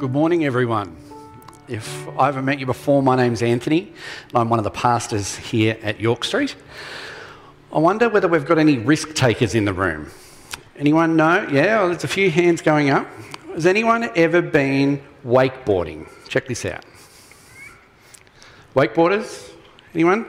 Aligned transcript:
Good 0.00 0.12
morning, 0.12 0.46
everyone. 0.46 0.96
If 1.68 2.08
I 2.18 2.24
haven't 2.24 2.46
met 2.46 2.58
you 2.58 2.64
before, 2.64 3.02
my 3.02 3.16
name's 3.16 3.42
Anthony, 3.42 3.92
and 4.28 4.34
I'm 4.34 4.48
one 4.48 4.58
of 4.58 4.64
the 4.64 4.70
pastors 4.70 5.36
here 5.36 5.76
at 5.82 6.00
York 6.00 6.24
Street. 6.24 6.56
I 7.70 7.80
wonder 7.80 8.08
whether 8.08 8.26
we've 8.26 8.46
got 8.46 8.56
any 8.56 8.78
risk 8.78 9.12
takers 9.12 9.54
in 9.54 9.66
the 9.66 9.74
room. 9.74 10.10
Anyone 10.78 11.16
know? 11.16 11.46
Yeah, 11.52 11.80
well, 11.80 11.88
there's 11.90 12.04
a 12.04 12.08
few 12.08 12.30
hands 12.30 12.62
going 12.62 12.88
up. 12.88 13.06
Has 13.52 13.66
anyone 13.66 14.08
ever 14.16 14.40
been 14.40 15.02
wakeboarding? 15.22 16.08
Check 16.30 16.48
this 16.48 16.64
out. 16.64 16.82
Wakeboarders? 18.74 19.52
Anyone? 19.92 20.24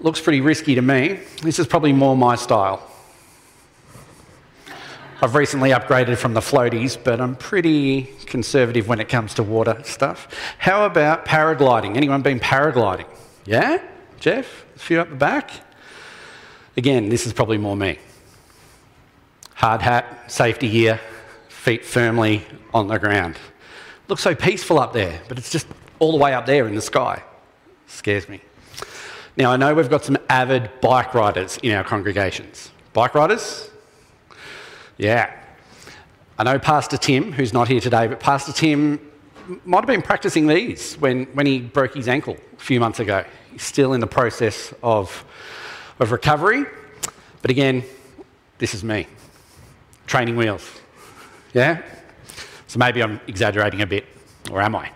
Looks 0.00 0.20
pretty 0.20 0.40
risky 0.40 0.74
to 0.74 0.82
me. 0.82 1.20
This 1.44 1.60
is 1.60 1.68
probably 1.68 1.92
more 1.92 2.16
my 2.16 2.34
style. 2.34 2.90
I've 5.24 5.34
recently 5.34 5.70
upgraded 5.70 6.18
from 6.18 6.34
the 6.34 6.40
floaties, 6.40 7.02
but 7.02 7.18
I'm 7.18 7.34
pretty 7.34 8.02
conservative 8.26 8.88
when 8.88 9.00
it 9.00 9.08
comes 9.08 9.32
to 9.34 9.42
water 9.42 9.80
stuff. 9.82 10.28
How 10.58 10.84
about 10.84 11.24
paragliding? 11.24 11.96
Anyone 11.96 12.20
been 12.20 12.38
paragliding? 12.38 13.06
Yeah? 13.46 13.80
Jeff? 14.20 14.66
A 14.76 14.78
few 14.78 15.00
up 15.00 15.08
the 15.08 15.16
back? 15.16 15.50
Again, 16.76 17.08
this 17.08 17.26
is 17.26 17.32
probably 17.32 17.56
more 17.56 17.74
me. 17.74 17.98
Hard 19.54 19.80
hat, 19.80 20.30
safety 20.30 20.68
gear, 20.68 21.00
feet 21.48 21.86
firmly 21.86 22.44
on 22.74 22.88
the 22.88 22.98
ground. 22.98 23.36
Looks 24.08 24.20
so 24.20 24.34
peaceful 24.34 24.78
up 24.78 24.92
there, 24.92 25.22
but 25.26 25.38
it's 25.38 25.50
just 25.50 25.66
all 26.00 26.12
the 26.12 26.18
way 26.18 26.34
up 26.34 26.44
there 26.44 26.68
in 26.68 26.74
the 26.74 26.82
sky. 26.82 27.22
Scares 27.86 28.28
me. 28.28 28.42
Now, 29.38 29.52
I 29.52 29.56
know 29.56 29.74
we've 29.74 29.88
got 29.88 30.04
some 30.04 30.18
avid 30.28 30.70
bike 30.82 31.14
riders 31.14 31.58
in 31.62 31.72
our 31.72 31.82
congregations. 31.82 32.72
Bike 32.92 33.14
riders? 33.14 33.70
Yeah. 34.96 35.32
I 36.38 36.44
know 36.44 36.58
Pastor 36.58 36.96
Tim, 36.96 37.32
who's 37.32 37.52
not 37.52 37.68
here 37.68 37.80
today, 37.80 38.06
but 38.06 38.20
Pastor 38.20 38.52
Tim 38.52 39.00
might 39.64 39.78
have 39.78 39.86
been 39.86 40.02
practicing 40.02 40.46
these 40.46 40.94
when, 40.96 41.26
when 41.26 41.46
he 41.46 41.60
broke 41.60 41.94
his 41.94 42.08
ankle 42.08 42.36
a 42.52 42.60
few 42.60 42.80
months 42.80 43.00
ago. 43.00 43.24
He's 43.52 43.62
still 43.62 43.92
in 43.92 44.00
the 44.00 44.06
process 44.06 44.72
of, 44.82 45.24
of 46.00 46.12
recovery. 46.12 46.64
But 47.42 47.50
again, 47.50 47.84
this 48.58 48.74
is 48.74 48.82
me. 48.82 49.06
Training 50.06 50.36
wheels. 50.36 50.70
Yeah? 51.52 51.82
So 52.66 52.78
maybe 52.78 53.02
I'm 53.02 53.20
exaggerating 53.26 53.82
a 53.82 53.86
bit, 53.86 54.06
or 54.50 54.60
am 54.60 54.74
I? 54.74 54.90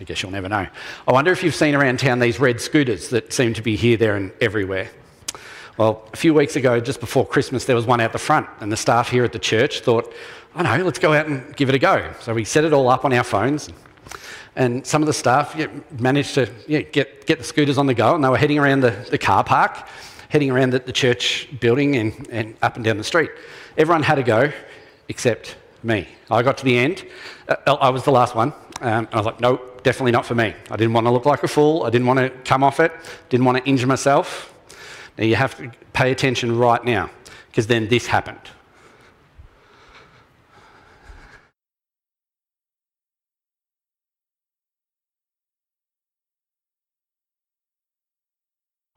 I 0.00 0.04
guess 0.04 0.22
you'll 0.22 0.32
never 0.32 0.48
know. 0.48 0.66
I 1.06 1.12
wonder 1.12 1.30
if 1.30 1.44
you've 1.44 1.54
seen 1.54 1.74
around 1.74 2.00
town 2.00 2.18
these 2.18 2.40
red 2.40 2.60
scooters 2.60 3.10
that 3.10 3.32
seem 3.32 3.54
to 3.54 3.62
be 3.62 3.76
here, 3.76 3.96
there, 3.96 4.16
and 4.16 4.32
everywhere. 4.40 4.90
Well, 5.78 6.06
a 6.12 6.16
few 6.18 6.34
weeks 6.34 6.56
ago, 6.56 6.80
just 6.80 7.00
before 7.00 7.26
Christmas, 7.26 7.64
there 7.64 7.74
was 7.74 7.86
one 7.86 7.98
out 8.00 8.12
the 8.12 8.18
front, 8.18 8.46
and 8.60 8.70
the 8.70 8.76
staff 8.76 9.08
here 9.08 9.24
at 9.24 9.32
the 9.32 9.38
church 9.38 9.80
thought, 9.80 10.12
I 10.54 10.62
know, 10.62 10.84
let's 10.84 10.98
go 10.98 11.14
out 11.14 11.26
and 11.26 11.56
give 11.56 11.70
it 11.70 11.74
a 11.74 11.78
go. 11.78 12.12
So 12.20 12.34
we 12.34 12.44
set 12.44 12.64
it 12.64 12.74
all 12.74 12.90
up 12.90 13.06
on 13.06 13.12
our 13.14 13.24
phones, 13.24 13.70
and 14.54 14.86
some 14.86 15.00
of 15.00 15.06
the 15.06 15.14
staff 15.14 15.54
yeah, 15.56 15.68
managed 15.98 16.34
to 16.34 16.50
yeah, 16.68 16.80
get, 16.80 17.24
get 17.24 17.38
the 17.38 17.44
scooters 17.44 17.78
on 17.78 17.86
the 17.86 17.94
go, 17.94 18.14
and 18.14 18.22
they 18.22 18.28
were 18.28 18.36
heading 18.36 18.58
around 18.58 18.80
the, 18.80 18.90
the 19.10 19.16
car 19.16 19.42
park, 19.42 19.88
heading 20.28 20.50
around 20.50 20.74
the, 20.74 20.80
the 20.80 20.92
church 20.92 21.48
building, 21.58 21.96
and, 21.96 22.28
and 22.30 22.54
up 22.60 22.76
and 22.76 22.84
down 22.84 22.98
the 22.98 23.04
street. 23.04 23.30
Everyone 23.78 24.02
had 24.02 24.18
a 24.18 24.22
go, 24.22 24.52
except 25.08 25.56
me. 25.82 26.06
I 26.30 26.42
got 26.42 26.58
to 26.58 26.66
the 26.66 26.76
end, 26.76 27.06
uh, 27.48 27.56
I 27.76 27.88
was 27.88 28.04
the 28.04 28.12
last 28.12 28.34
one, 28.34 28.52
um, 28.82 29.06
and 29.06 29.08
I 29.10 29.16
was 29.16 29.24
like, 29.24 29.40
nope, 29.40 29.82
definitely 29.82 30.12
not 30.12 30.26
for 30.26 30.34
me. 30.34 30.54
I 30.70 30.76
didn't 30.76 30.92
want 30.92 31.06
to 31.06 31.10
look 31.10 31.24
like 31.24 31.42
a 31.44 31.48
fool, 31.48 31.84
I 31.84 31.88
didn't 31.88 32.06
want 32.06 32.18
to 32.18 32.28
come 32.44 32.62
off 32.62 32.78
it, 32.78 32.92
didn't 33.30 33.46
want 33.46 33.56
to 33.56 33.64
injure 33.64 33.86
myself. 33.86 34.50
Now 35.18 35.24
you 35.24 35.36
have 35.36 35.56
to 35.58 35.70
pay 35.92 36.10
attention 36.10 36.58
right 36.58 36.84
now, 36.84 37.10
because 37.48 37.66
then 37.66 37.88
this 37.88 38.06
happened. 38.06 38.40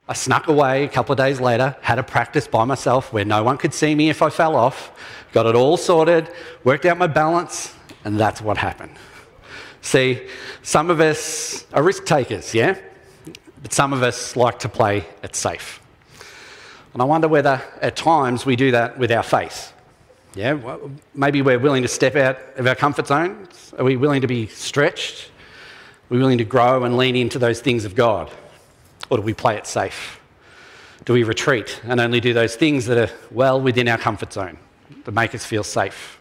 I 0.08 0.14
snuck 0.14 0.46
away 0.46 0.84
a 0.84 0.88
couple 0.88 1.12
of 1.12 1.18
days 1.18 1.40
later, 1.40 1.76
had 1.80 1.98
a 1.98 2.02
practice 2.02 2.46
by 2.46 2.64
myself 2.64 3.12
where 3.12 3.24
no 3.24 3.42
one 3.42 3.58
could 3.58 3.74
see 3.74 3.92
me 3.92 4.08
if 4.08 4.22
I 4.22 4.30
fell 4.30 4.54
off, 4.54 4.92
got 5.32 5.46
it 5.46 5.56
all 5.56 5.76
sorted, 5.76 6.30
worked 6.62 6.84
out 6.86 6.96
my 6.96 7.08
balance, 7.08 7.74
and 8.04 8.18
that's 8.18 8.40
what 8.40 8.56
happened. 8.56 8.96
See, 9.80 10.28
some 10.62 10.90
of 10.90 11.00
us 11.00 11.66
are 11.72 11.82
risk 11.82 12.04
takers, 12.04 12.54
yeah? 12.54 12.78
But 13.62 13.72
some 13.72 13.92
of 13.92 14.04
us 14.04 14.36
like 14.36 14.60
to 14.60 14.68
play 14.68 15.04
it 15.24 15.34
safe. 15.34 15.80
And 16.96 17.02
I 17.02 17.04
wonder 17.04 17.28
whether 17.28 17.60
at 17.82 17.94
times 17.94 18.46
we 18.46 18.56
do 18.56 18.70
that 18.70 18.96
with 18.96 19.12
our 19.12 19.22
faith. 19.22 19.74
Yeah, 20.34 20.78
maybe 21.12 21.42
we're 21.42 21.58
willing 21.58 21.82
to 21.82 21.88
step 21.88 22.16
out 22.16 22.38
of 22.56 22.66
our 22.66 22.74
comfort 22.74 23.06
zones. 23.06 23.74
Are 23.76 23.84
we 23.84 23.98
willing 23.98 24.22
to 24.22 24.26
be 24.26 24.46
stretched? 24.46 25.26
Are 25.26 26.14
we 26.14 26.18
willing 26.18 26.38
to 26.38 26.44
grow 26.44 26.84
and 26.84 26.96
lean 26.96 27.14
into 27.14 27.38
those 27.38 27.60
things 27.60 27.84
of 27.84 27.94
God? 27.94 28.30
Or 29.10 29.18
do 29.18 29.22
we 29.22 29.34
play 29.34 29.58
it 29.58 29.66
safe? 29.66 30.18
Do 31.04 31.12
we 31.12 31.22
retreat 31.22 31.82
and 31.84 32.00
only 32.00 32.18
do 32.18 32.32
those 32.32 32.56
things 32.56 32.86
that 32.86 32.96
are 32.96 33.14
well 33.30 33.60
within 33.60 33.88
our 33.88 33.98
comfort 33.98 34.32
zone, 34.32 34.56
that 35.04 35.12
make 35.12 35.34
us 35.34 35.44
feel 35.44 35.64
safe? 35.64 36.18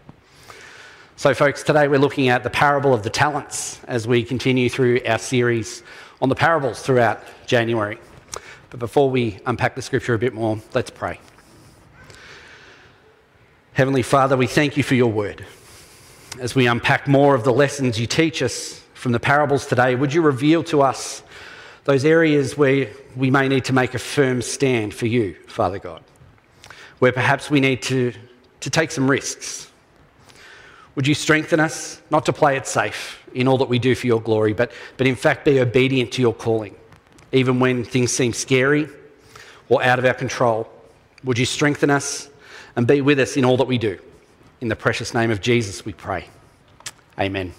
So, 1.16 1.34
folks, 1.34 1.64
today 1.64 1.88
we're 1.88 2.00
looking 2.00 2.28
at 2.28 2.44
the 2.44 2.50
parable 2.50 2.94
of 2.94 3.02
the 3.02 3.10
talents 3.10 3.80
as 3.88 4.10
we 4.10 4.26
continue 4.26 4.70
through 4.70 5.00
our 5.06 5.20
series 5.20 5.84
on 6.22 6.28
the 6.28 6.36
parables 6.36 6.82
throughout 6.82 7.24
January. 7.48 7.98
But 8.76 8.80
before 8.82 9.10
we 9.10 9.40
unpack 9.46 9.76
the 9.76 9.82
scripture 9.82 10.16
a 10.16 10.20
bit 10.20 10.34
more, 10.34 10.60
let's 10.74 10.90
pray. 10.90 11.22
Heavenly 13.72 14.02
Father, 14.02 14.36
we 14.36 14.48
thank 14.48 14.76
you 14.76 14.84
for 14.84 14.96
your 14.96 15.10
word. 15.10 15.46
As 16.42 16.56
we 16.56 16.68
unpack 16.68 17.08
more 17.08 17.36
of 17.36 17.46
the 17.46 17.54
lessons 17.54 17.98
you 17.98 18.06
teach 18.06 18.42
us 18.42 18.84
from 18.94 19.14
the 19.14 19.20
parables 19.20 19.66
today, 19.66 19.96
would 19.96 20.14
you 20.14 20.22
reveal 20.22 20.62
to 20.66 20.82
us 20.82 21.24
those 21.86 22.04
areas 22.04 22.58
where 22.58 22.90
we 23.16 23.32
may 23.32 23.48
need 23.48 23.64
to 23.64 23.72
make 23.72 23.94
a 23.94 23.98
firm 23.98 24.42
stand 24.42 24.94
for 24.94 25.06
you, 25.06 25.36
Father 25.48 25.80
God, 25.80 26.04
where 27.00 27.14
perhaps 27.14 27.50
we 27.50 27.62
need 27.62 27.82
to, 27.84 28.12
to 28.60 28.70
take 28.70 28.92
some 28.92 29.10
risks. 29.10 29.72
Would 30.96 31.08
you 31.08 31.14
strengthen 31.14 31.62
us 31.62 32.02
not 32.12 32.26
to 32.26 32.34
play 32.34 32.58
it 32.58 32.68
safe 32.68 33.26
in 33.34 33.48
all 33.48 33.58
that 33.60 33.70
we 33.70 33.80
do 33.80 33.96
for 33.96 34.08
your 34.08 34.20
glory, 34.20 34.52
but, 34.52 34.74
but 34.98 35.08
in 35.08 35.16
fact 35.16 35.46
be 35.46 35.62
obedient 35.62 36.12
to 36.12 36.22
your 36.22 36.34
calling, 36.34 36.76
even 37.36 37.60
when 37.60 37.84
things 37.84 38.12
seem 38.12 38.34
scary 38.34 38.88
or 39.68 39.84
out 39.84 40.00
of 40.00 40.06
our 40.06 40.14
control? 40.14 40.72
Would 41.26 41.38
you 41.38 41.46
strengthen 41.46 41.90
us 41.90 42.30
and 42.76 42.88
be 42.88 43.02
with 43.02 43.20
us 43.20 43.36
in 43.36 43.44
all 43.44 43.58
that 43.58 43.68
we 43.68 43.78
do? 43.78 44.00
In 44.62 44.70
the 44.70 44.76
precious 44.76 45.14
name 45.14 45.32
of 45.32 45.42
Jesus, 45.42 45.84
we 45.84 45.92
pray. 45.92 46.28
Amen. 47.20 47.54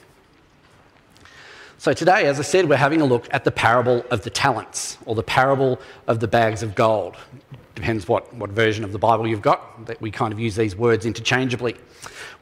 So, 1.78 1.92
today, 1.92 2.24
as 2.26 2.40
I 2.40 2.42
said, 2.42 2.68
we're 2.68 2.76
having 2.76 3.02
a 3.02 3.04
look 3.04 3.28
at 3.32 3.44
the 3.44 3.50
parable 3.50 4.02
of 4.10 4.22
the 4.22 4.30
talents 4.30 4.96
or 5.04 5.14
the 5.14 5.22
parable 5.22 5.78
of 6.06 6.20
the 6.20 6.26
bags 6.26 6.62
of 6.62 6.74
gold. 6.74 7.16
Depends 7.74 8.08
what, 8.08 8.32
what 8.34 8.50
version 8.50 8.82
of 8.82 8.92
the 8.92 8.98
Bible 8.98 9.28
you've 9.28 9.42
got, 9.42 9.84
that 9.86 10.00
we 10.00 10.10
kind 10.10 10.32
of 10.32 10.40
use 10.40 10.56
these 10.56 10.74
words 10.74 11.04
interchangeably. 11.04 11.76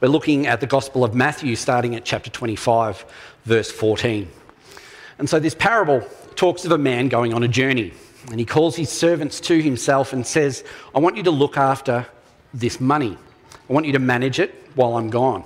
We're 0.01 0.09
looking 0.09 0.47
at 0.47 0.61
the 0.61 0.69
Gospel 0.69 1.05
of 1.05 1.15
Matthew, 1.15 1.57
starting 1.57 1.97
at 1.97 2.05
chapter 2.05 2.31
25, 2.31 3.05
verse 3.45 3.73
14. 3.73 4.31
And 5.19 5.29
so, 5.29 5.41
this 5.41 5.55
parable 5.55 6.09
talks 6.37 6.65
of 6.65 6.73
a 6.73 6.79
man 6.79 7.09
going 7.09 7.33
on 7.33 7.43
a 7.43 7.49
journey, 7.49 7.93
and 8.31 8.39
he 8.39 8.47
calls 8.47 8.77
his 8.77 8.91
servants 8.91 9.41
to 9.41 9.61
himself 9.61 10.13
and 10.13 10.27
says, 10.27 10.65
I 10.95 10.99
want 10.99 11.17
you 11.17 11.23
to 11.25 11.31
look 11.31 11.57
after 11.57 12.07
this 12.53 12.81
money, 12.81 13.19
I 13.69 13.73
want 13.73 13.87
you 13.87 13.93
to 13.93 13.99
manage 13.99 14.39
it 14.39 14.55
while 14.75 14.97
I'm 14.97 15.11
gone. 15.11 15.45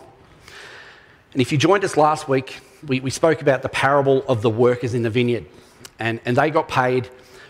And 1.32 1.43
if 1.43 1.52
you 1.52 1.58
joined 1.58 1.85
us 1.85 1.96
last 1.96 2.29
week, 2.29 2.61
we, 2.87 3.00
we 3.00 3.11
spoke 3.11 3.43
about 3.43 3.62
the 3.62 3.69
parable 3.69 4.25
of 4.29 4.43
the 4.43 4.50
workers 4.50 4.94
in 4.94 5.02
the 5.02 5.11
vineyard, 5.11 5.46
and, 5.99 6.20
and 6.25 6.37
they 6.37 6.50
got 6.50 6.69
paid 6.69 7.08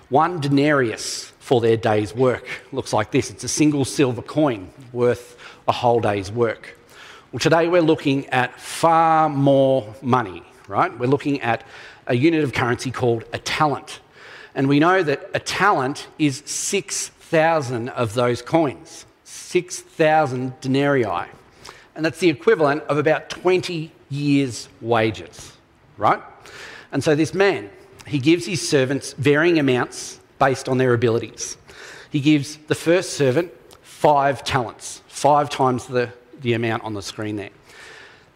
one 0.08 0.40
denarius 0.40 1.32
for 1.38 1.60
their 1.60 1.76
day's 1.76 2.14
work. 2.14 2.46
Looks 2.72 2.92
like 2.92 3.10
this 3.10 3.30
it's 3.30 3.44
a 3.44 3.48
single 3.48 3.84
silver 3.84 4.22
coin 4.22 4.70
worth 4.92 5.36
a 5.66 5.72
whole 5.72 6.00
day's 6.00 6.30
work. 6.30 6.76
Well, 7.32 7.40
today 7.40 7.68
we're 7.68 7.82
looking 7.82 8.26
at 8.26 8.58
far 8.58 9.28
more 9.28 9.94
money, 10.00 10.42
right? 10.66 10.96
We're 10.98 11.08
looking 11.08 11.42
at 11.42 11.64
a 12.08 12.14
unit 12.14 12.42
of 12.42 12.52
currency 12.52 12.90
called 12.90 13.24
a 13.32 13.38
talent. 13.38 14.00
And 14.54 14.68
we 14.68 14.80
know 14.80 15.02
that 15.02 15.30
a 15.34 15.38
talent 15.38 16.08
is 16.18 16.42
6,000 16.46 17.90
of 17.90 18.14
those 18.14 18.42
coins, 18.42 19.06
6,000 19.24 20.60
denarii. 20.60 21.28
And 21.94 22.04
that's 22.04 22.18
the 22.18 22.28
equivalent 22.28 22.82
of 22.84 22.98
about 22.98 23.30
20 23.30 23.92
years' 24.08 24.68
wages, 24.80 25.52
right? 25.96 26.20
And 26.90 27.04
so 27.04 27.14
this 27.14 27.34
man, 27.34 27.70
he 28.06 28.18
gives 28.18 28.46
his 28.46 28.66
servants 28.66 29.12
varying 29.12 29.58
amounts 29.58 30.18
based 30.38 30.68
on 30.68 30.78
their 30.78 30.94
abilities. 30.94 31.56
He 32.10 32.20
gives 32.20 32.56
the 32.56 32.74
first 32.74 33.14
servant 33.14 33.52
five 33.82 34.44
talents, 34.44 35.02
five 35.08 35.50
times 35.50 35.86
the, 35.86 36.12
the 36.40 36.54
amount 36.54 36.84
on 36.84 36.94
the 36.94 37.02
screen 37.02 37.36
there. 37.36 37.50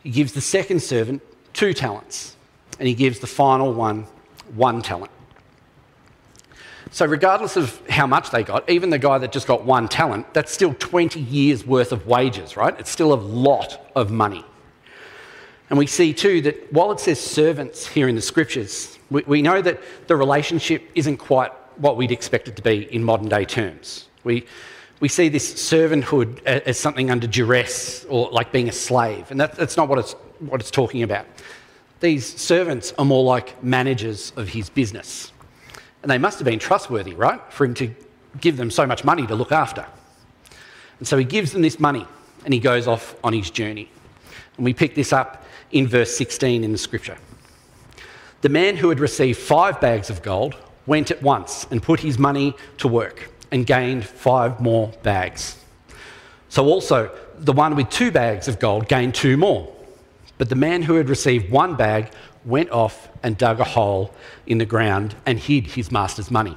He 0.03 0.11
gives 0.11 0.33
the 0.33 0.41
second 0.41 0.81
servant 0.81 1.23
two 1.53 1.73
talents, 1.73 2.37
and 2.79 2.89
he 2.89 2.95
gives 2.95 3.19
the 3.19 3.27
final 3.27 3.73
one 3.73 4.07
one 4.55 4.83
talent. 4.83 5.11
So, 6.91 7.07
regardless 7.07 7.57
of 7.57 7.81
how 7.89 8.07
much 8.07 8.31
they 8.31 8.43
got, 8.43 8.69
even 8.69 8.91
the 8.91 8.99
guy 8.99 9.17
that 9.17 9.33
just 9.33 9.47
got 9.47 9.65
one 9.65 9.89
talent, 9.89 10.35
that's 10.35 10.53
still 10.53 10.75
20 10.75 11.19
years 11.21 11.67
worth 11.67 11.91
of 11.91 12.07
wages, 12.07 12.55
right? 12.55 12.79
It's 12.79 12.91
still 12.91 13.15
a 13.15 13.17
lot 13.17 13.91
of 13.97 14.11
money. 14.11 14.45
And 15.71 15.79
we 15.79 15.87
see 15.87 16.13
too 16.13 16.43
that 16.43 16.71
while 16.71 16.93
it 16.93 17.01
says 17.01 17.19
servants 17.19 17.87
here 17.87 18.09
in 18.09 18.15
the 18.15 18.21
scriptures, 18.21 18.99
we, 19.11 19.23
we 19.27 19.41
know 19.41 19.63
that 19.63 19.81
the 20.07 20.17
relationship 20.17 20.83
isn't 20.95 21.17
quite 21.17 21.51
what 21.79 21.97
we'd 21.97 22.13
expect 22.13 22.47
it 22.49 22.57
to 22.57 22.63
be 22.63 22.95
in 22.95 23.03
modern 23.03 23.31
day 23.31 23.47
terms. 23.47 24.09
We, 24.23 24.45
we 25.01 25.09
see 25.09 25.31
this 25.31 25.55
servanthood 25.55 26.43
as 26.45 26.79
something 26.79 27.11
under 27.11 27.27
duress 27.27 28.05
or 28.11 28.29
like 28.31 28.53
being 28.53 28.69
a 28.69 28.73
slave, 28.73 29.31
and 29.31 29.41
that, 29.41 29.55
that's 29.55 29.79
not 29.79 29.89
what 29.89 29.99
it's, 29.99 30.13
what 30.41 30.61
it's 30.61 30.71
talking 30.71 31.03
about. 31.03 31.25
These 32.03 32.37
servants 32.37 32.93
are 32.99 33.05
more 33.05 33.23
like 33.23 33.63
managers 33.63 34.33
of 34.35 34.49
his 34.49 34.69
business. 34.69 35.31
And 36.03 36.11
they 36.11 36.19
must 36.19 36.41
have 36.41 36.45
been 36.45 36.59
trustworthy, 36.59 37.15
right? 37.15 37.41
For 37.53 37.65
him 37.65 37.75
to 37.75 37.95
give 38.41 38.57
them 38.57 38.73
so 38.73 38.85
much 38.89 39.05
money 39.05 39.25
to 39.29 39.37
look 39.37 39.53
after. 39.53 39.87
And 40.99 41.07
so 41.07 41.17
he 41.17 41.25
gives 41.25 41.53
them 41.53 41.63
this 41.63 41.79
money 41.79 42.05
and 42.45 42.53
he 42.53 42.59
goes 42.59 42.89
off 42.89 43.15
on 43.23 43.33
his 43.33 43.53
journey. 43.53 43.89
And 44.57 44.65
we 44.65 44.75
pick 44.75 44.97
this 44.97 45.13
up 45.13 45.45
in 45.71 45.87
verse 45.87 46.17
16 46.17 46.65
in 46.65 46.73
the 46.73 46.79
scripture. 46.79 47.17
The 48.41 48.49
man 48.49 48.77
who 48.77 48.89
had 48.89 48.99
received 48.99 49.39
five 49.39 49.81
bags 49.81 50.11
of 50.11 50.23
gold 50.23 50.57
went 50.87 51.13
at 51.13 51.23
once 51.23 51.69
and 51.71 51.81
put 51.81 52.01
his 52.01 52.19
money 52.19 52.57
to 52.79 52.89
work 52.89 53.31
and 53.53 53.65
gained 53.65 54.05
five 54.05 54.61
more 54.61 54.89
bags. 55.05 55.57
So 56.49 56.67
also, 56.67 57.17
the 57.39 57.53
one 57.53 57.77
with 57.77 57.91
two 57.91 58.11
bags 58.11 58.49
of 58.49 58.59
gold 58.59 58.89
gained 58.89 59.15
two 59.15 59.37
more. 59.37 59.73
But 60.39 60.49
the 60.49 60.57
man 60.57 60.83
who 60.83 60.95
had 60.95 61.09
received 61.09 61.51
one 61.51 61.77
bag 61.77 62.13
went 62.45 62.71
off 62.71 63.09
and 63.23 63.39
dug 63.39 63.61
a 63.61 63.65
hole 63.65 64.13
in 64.47 64.59
the 64.59 64.67
ground 64.67 65.15
and 65.25 65.39
hid 65.39 65.69
his 65.69 65.93
master's 65.93 66.31
money. 66.31 66.57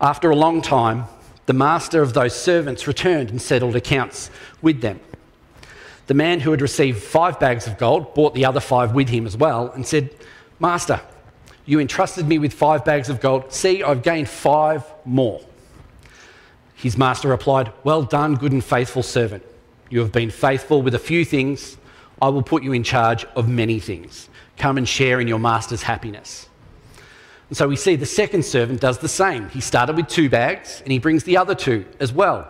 After 0.00 0.30
a 0.30 0.36
long 0.36 0.62
time, 0.62 1.04
the 1.46 1.52
master 1.52 2.02
of 2.02 2.14
those 2.14 2.34
servants 2.34 2.86
returned 2.86 3.30
and 3.30 3.40
settled 3.40 3.76
accounts 3.76 4.30
with 4.62 4.80
them. 4.80 5.00
The 6.06 6.14
man 6.14 6.40
who 6.40 6.50
had 6.50 6.60
received 6.60 7.02
five 7.02 7.38
bags 7.38 7.66
of 7.66 7.78
gold 7.78 8.14
brought 8.14 8.34
the 8.34 8.44
other 8.44 8.60
five 8.60 8.94
with 8.94 9.08
him 9.08 9.26
as 9.26 9.36
well 9.36 9.70
and 9.72 9.86
said, 9.86 10.10
Master, 10.58 11.00
you 11.66 11.78
entrusted 11.78 12.26
me 12.26 12.38
with 12.38 12.52
five 12.52 12.84
bags 12.84 13.08
of 13.08 13.20
gold. 13.20 13.52
See, 13.52 13.82
I've 13.82 14.02
gained 14.02 14.28
five 14.28 14.84
more. 15.04 15.40
His 16.74 16.96
master 16.96 17.28
replied, 17.28 17.72
Well 17.84 18.02
done, 18.02 18.34
good 18.34 18.52
and 18.52 18.64
faithful 18.64 19.02
servant. 19.02 19.44
You 19.88 20.00
have 20.00 20.12
been 20.12 20.30
faithful 20.30 20.82
with 20.82 20.94
a 20.94 20.98
few 20.98 21.24
things. 21.24 21.76
I 22.22 22.28
will 22.28 22.42
put 22.42 22.62
you 22.62 22.72
in 22.72 22.82
charge 22.82 23.24
of 23.36 23.48
many 23.48 23.80
things. 23.80 24.28
Come 24.58 24.76
and 24.76 24.88
share 24.88 25.20
in 25.20 25.28
your 25.28 25.38
master's 25.38 25.82
happiness. 25.82 26.48
And 27.48 27.56
so 27.56 27.66
we 27.66 27.76
see 27.76 27.96
the 27.96 28.06
second 28.06 28.44
servant 28.44 28.80
does 28.80 28.98
the 28.98 29.08
same. 29.08 29.48
He 29.48 29.60
started 29.60 29.96
with 29.96 30.06
two 30.06 30.28
bags 30.28 30.82
and 30.82 30.92
he 30.92 30.98
brings 30.98 31.24
the 31.24 31.36
other 31.36 31.54
two 31.54 31.84
as 31.98 32.12
well. 32.12 32.46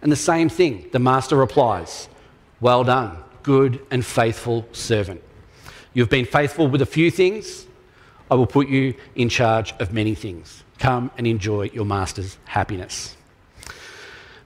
And 0.00 0.12
the 0.12 0.16
same 0.16 0.48
thing, 0.48 0.88
the 0.92 0.98
master 0.98 1.36
replies, 1.36 2.08
Well 2.60 2.84
done, 2.84 3.18
good 3.42 3.84
and 3.90 4.06
faithful 4.06 4.66
servant. 4.72 5.20
You've 5.92 6.08
been 6.08 6.24
faithful 6.24 6.68
with 6.68 6.80
a 6.80 6.86
few 6.86 7.10
things. 7.10 7.66
I 8.30 8.36
will 8.36 8.46
put 8.46 8.68
you 8.68 8.94
in 9.16 9.28
charge 9.28 9.72
of 9.80 9.92
many 9.92 10.14
things. 10.14 10.62
Come 10.78 11.10
and 11.18 11.26
enjoy 11.26 11.70
your 11.74 11.84
master's 11.84 12.38
happiness. 12.44 13.16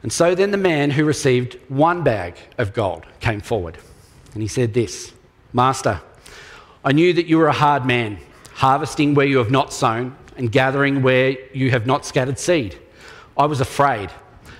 And 0.02 0.12
so 0.12 0.34
then 0.34 0.50
the 0.50 0.56
man 0.56 0.90
who 0.90 1.04
received 1.04 1.58
one 1.68 2.02
bag 2.02 2.36
of 2.58 2.72
gold 2.72 3.04
came 3.20 3.40
forward 3.40 3.78
and 4.34 4.42
he 4.42 4.48
said, 4.48 4.74
This, 4.74 5.12
Master, 5.52 6.00
I 6.84 6.92
knew 6.92 7.12
that 7.12 7.26
you 7.26 7.38
were 7.38 7.48
a 7.48 7.52
hard 7.52 7.84
man, 7.84 8.18
harvesting 8.54 9.14
where 9.14 9.26
you 9.26 9.38
have 9.38 9.50
not 9.50 9.72
sown 9.72 10.16
and 10.36 10.50
gathering 10.50 11.02
where 11.02 11.36
you 11.54 11.70
have 11.70 11.86
not 11.86 12.04
scattered 12.06 12.38
seed. 12.38 12.78
I 13.36 13.46
was 13.46 13.60
afraid, 13.60 14.10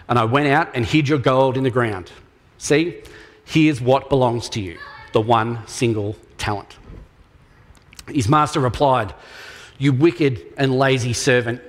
and 0.08 0.18
I 0.18 0.24
went 0.24 0.48
out 0.48 0.70
and 0.74 0.84
hid 0.84 1.08
your 1.08 1.18
gold 1.18 1.56
in 1.56 1.64
the 1.64 1.70
ground. 1.70 2.10
See, 2.58 3.02
here's 3.44 3.80
what 3.80 4.08
belongs 4.08 4.48
to 4.50 4.60
you 4.60 4.78
the 5.12 5.20
one 5.20 5.66
single 5.66 6.16
talent. 6.38 6.78
His 8.08 8.28
master 8.28 8.60
replied, 8.60 9.14
You 9.78 9.92
wicked 9.92 10.54
and 10.56 10.78
lazy 10.78 11.12
servant. 11.12 11.60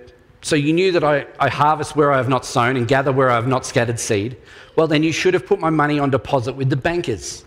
So 0.42 0.56
you 0.56 0.74
knew 0.74 0.92
that 0.92 1.04
I, 1.04 1.26
I, 1.40 1.48
harvest 1.48 1.96
where 1.96 2.12
I 2.12 2.18
have 2.18 2.28
not 2.28 2.46
sown 2.46 2.76
and 2.76 2.86
gather 2.86 3.14
where 3.14 3.32
I 3.32 3.36
have 3.36 3.48
not 3.48 3.66
scattered 3.66 4.00
seed. 4.00 4.36
Well, 4.76 4.88
then 4.88 5.02
you 5.02 5.14
should 5.14 5.34
have 5.34 5.46
put 5.46 5.60
my 5.60 5.70
money 5.70 6.00
on 6.00 6.10
deposit 6.10 6.54
with 6.54 6.70
the 6.70 6.76
bankers, 6.76 7.46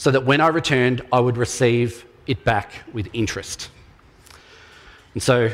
so 0.00 0.10
that 0.10 0.24
when 0.24 0.40
I 0.40 0.48
returned, 0.48 1.02
I 1.12 1.20
would 1.20 1.36
receive 1.36 2.06
it 2.26 2.42
back 2.42 2.72
with 2.94 3.10
interest. 3.12 3.68
And 5.12 5.22
so 5.22 5.50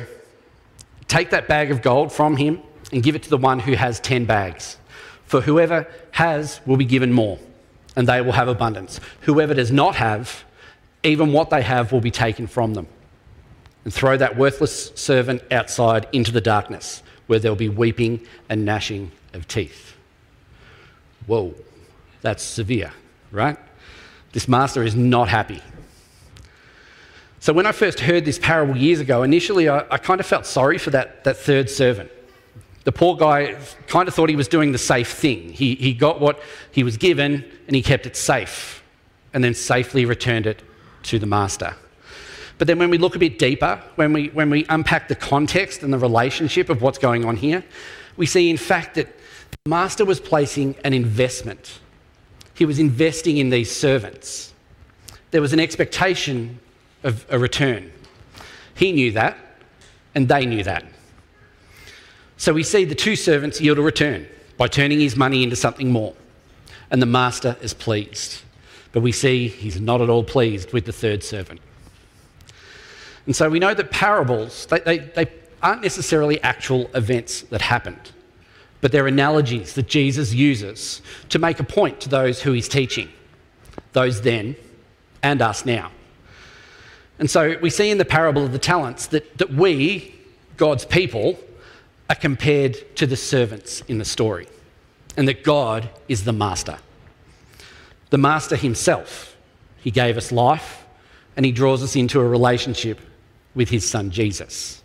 take 1.08 1.30
that 1.30 1.48
bag 1.48 1.72
of 1.72 1.82
gold 1.82 2.12
from 2.12 2.36
him 2.36 2.62
and 2.92 3.02
give 3.02 3.16
it 3.16 3.24
to 3.24 3.28
the 3.28 3.38
one 3.38 3.58
who 3.58 3.72
has 3.72 3.98
10 3.98 4.24
bags. 4.24 4.78
For 5.24 5.40
whoever 5.40 5.88
has 6.12 6.60
will 6.64 6.76
be 6.76 6.84
given 6.84 7.12
more, 7.12 7.40
and 7.96 8.06
they 8.06 8.20
will 8.20 8.30
have 8.30 8.46
abundance. 8.46 9.00
Whoever 9.22 9.52
does 9.52 9.72
not 9.72 9.96
have, 9.96 10.44
even 11.02 11.32
what 11.32 11.50
they 11.50 11.62
have 11.62 11.90
will 11.90 12.00
be 12.00 12.12
taken 12.12 12.46
from 12.46 12.74
them. 12.74 12.86
And 13.82 13.92
throw 13.92 14.16
that 14.16 14.36
worthless 14.36 14.92
servant 14.94 15.42
outside 15.50 16.06
into 16.12 16.30
the 16.30 16.40
darkness, 16.40 17.02
where 17.26 17.40
there'll 17.40 17.56
be 17.56 17.68
weeping 17.68 18.24
and 18.48 18.64
gnashing 18.64 19.10
of 19.32 19.48
teeth. 19.48 19.96
Whoa, 21.26 21.52
that's 22.22 22.44
severe, 22.44 22.92
right? 23.32 23.58
This 24.36 24.48
master 24.48 24.82
is 24.82 24.94
not 24.94 25.28
happy 25.28 25.62
so 27.46 27.52
when 27.52 27.64
I 27.64 27.70
first 27.70 28.00
heard 28.00 28.24
this 28.24 28.40
parable 28.40 28.76
years 28.76 28.98
ago, 28.98 29.22
initially 29.22 29.68
I, 29.68 29.84
I 29.88 29.98
kind 29.98 30.18
of 30.18 30.26
felt 30.26 30.46
sorry 30.46 30.78
for 30.78 30.90
that, 30.90 31.22
that 31.22 31.36
third 31.36 31.70
servant. 31.70 32.10
The 32.82 32.90
poor 32.90 33.16
guy 33.16 33.56
kind 33.86 34.08
of 34.08 34.14
thought 34.14 34.30
he 34.30 34.34
was 34.34 34.48
doing 34.48 34.72
the 34.72 34.78
safe 34.78 35.12
thing. 35.12 35.52
He, 35.52 35.76
he 35.76 35.94
got 35.94 36.20
what 36.20 36.40
he 36.72 36.82
was 36.82 36.96
given 36.96 37.44
and 37.68 37.76
he 37.76 37.82
kept 37.82 38.04
it 38.04 38.16
safe 38.16 38.82
and 39.32 39.44
then 39.44 39.54
safely 39.54 40.04
returned 40.04 40.46
it 40.46 40.62
to 41.04 41.20
the 41.20 41.26
master. 41.26 41.76
But 42.58 42.66
then 42.66 42.80
when 42.80 42.90
we 42.90 42.98
look 42.98 43.14
a 43.14 43.20
bit 43.20 43.38
deeper, 43.38 43.80
when 43.94 44.12
we, 44.12 44.28
when 44.30 44.50
we 44.50 44.66
unpack 44.68 45.06
the 45.06 45.14
context 45.14 45.84
and 45.84 45.92
the 45.92 45.98
relationship 45.98 46.68
of 46.68 46.82
what's 46.82 46.98
going 46.98 47.24
on 47.24 47.36
here, 47.36 47.64
we 48.16 48.26
see 48.26 48.50
in 48.50 48.56
fact 48.56 48.96
that 48.96 49.06
the 49.52 49.70
master 49.70 50.04
was 50.04 50.18
placing 50.18 50.74
an 50.82 50.94
investment. 50.94 51.78
He 52.56 52.64
was 52.64 52.78
investing 52.78 53.36
in 53.36 53.50
these 53.50 53.70
servants. 53.70 54.52
There 55.30 55.40
was 55.40 55.52
an 55.52 55.60
expectation 55.60 56.58
of 57.04 57.26
a 57.28 57.38
return. 57.38 57.92
He 58.74 58.92
knew 58.92 59.12
that, 59.12 59.36
and 60.14 60.26
they 60.26 60.46
knew 60.46 60.62
that. 60.64 60.84
So 62.38 62.52
we 62.52 62.62
see 62.62 62.84
the 62.84 62.94
two 62.94 63.16
servants 63.16 63.60
yield 63.60 63.78
a 63.78 63.82
return 63.82 64.26
by 64.56 64.68
turning 64.68 65.00
his 65.00 65.16
money 65.16 65.42
into 65.42 65.56
something 65.56 65.92
more, 65.92 66.14
and 66.90 67.00
the 67.00 67.06
master 67.06 67.56
is 67.60 67.74
pleased. 67.74 68.42
But 68.92 69.02
we 69.02 69.12
see 69.12 69.48
he's 69.48 69.80
not 69.80 70.00
at 70.00 70.08
all 70.08 70.24
pleased 70.24 70.72
with 70.72 70.86
the 70.86 70.92
third 70.92 71.22
servant. 71.22 71.60
And 73.26 73.36
so 73.36 73.50
we 73.50 73.58
know 73.58 73.74
that 73.74 73.90
parables, 73.90 74.66
they, 74.66 74.80
they, 74.80 74.98
they 74.98 75.26
aren't 75.62 75.82
necessarily 75.82 76.40
actual 76.42 76.88
events 76.94 77.42
that 77.42 77.60
happened, 77.60 78.12
but 78.80 78.92
they're 78.92 79.06
analogies 79.06 79.74
that 79.74 79.88
Jesus 79.88 80.32
uses 80.32 81.02
to 81.28 81.38
make 81.38 81.60
a 81.60 81.64
point 81.64 82.00
to 82.02 82.08
those 82.08 82.42
who 82.42 82.52
he's 82.52 82.68
teaching, 82.68 83.08
those 83.92 84.22
then 84.22 84.56
and 85.22 85.42
us 85.42 85.64
now. 85.64 85.90
And 87.18 87.30
so 87.30 87.56
we 87.60 87.70
see 87.70 87.90
in 87.90 87.98
the 87.98 88.04
parable 88.04 88.44
of 88.44 88.52
the 88.52 88.58
talents 88.58 89.06
that, 89.08 89.38
that 89.38 89.52
we, 89.52 90.14
God's 90.56 90.84
people, 90.84 91.38
are 92.08 92.16
compared 92.16 92.96
to 92.96 93.06
the 93.06 93.16
servants 93.16 93.80
in 93.88 93.98
the 93.98 94.04
story, 94.04 94.46
and 95.16 95.26
that 95.26 95.42
God 95.42 95.88
is 96.08 96.24
the 96.24 96.32
master. 96.32 96.78
The 98.10 98.18
master 98.18 98.54
himself, 98.56 99.36
he 99.78 99.90
gave 99.90 100.16
us 100.16 100.30
life, 100.30 100.84
and 101.36 101.44
he 101.44 101.52
draws 101.52 101.82
us 101.82 101.96
into 101.96 102.20
a 102.20 102.28
relationship 102.28 103.00
with 103.54 103.70
his 103.70 103.88
son 103.88 104.10
Jesus. 104.10 104.82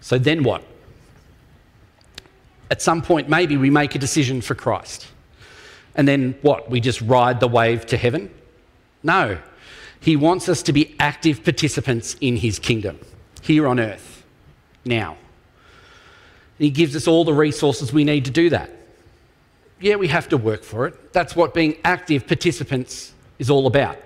So 0.00 0.18
then 0.18 0.42
what? 0.42 0.62
At 2.70 2.82
some 2.82 3.02
point, 3.02 3.28
maybe 3.28 3.56
we 3.56 3.70
make 3.70 3.94
a 3.94 3.98
decision 3.98 4.40
for 4.40 4.54
Christ. 4.54 5.06
And 5.94 6.06
then 6.06 6.36
what? 6.42 6.70
We 6.70 6.80
just 6.80 7.00
ride 7.00 7.40
the 7.40 7.48
wave 7.48 7.86
to 7.86 7.96
heaven? 7.96 8.30
No. 9.02 9.38
He 10.00 10.16
wants 10.16 10.48
us 10.48 10.62
to 10.64 10.72
be 10.72 10.94
active 11.00 11.42
participants 11.42 12.16
in 12.20 12.36
his 12.36 12.58
kingdom 12.58 13.00
here 13.42 13.66
on 13.66 13.80
earth, 13.80 14.24
now. 14.84 15.16
And 16.58 16.64
He 16.64 16.70
gives 16.70 16.94
us 16.94 17.06
all 17.06 17.24
the 17.24 17.32
resources 17.32 17.92
we 17.92 18.04
need 18.04 18.24
to 18.26 18.30
do 18.30 18.50
that. 18.50 18.70
Yeah, 19.80 19.96
we 19.96 20.08
have 20.08 20.28
to 20.28 20.36
work 20.36 20.64
for 20.64 20.86
it. 20.86 21.12
That's 21.12 21.36
what 21.36 21.54
being 21.54 21.76
active 21.84 22.26
participants 22.26 23.12
is 23.38 23.48
all 23.48 23.66
about. 23.66 23.96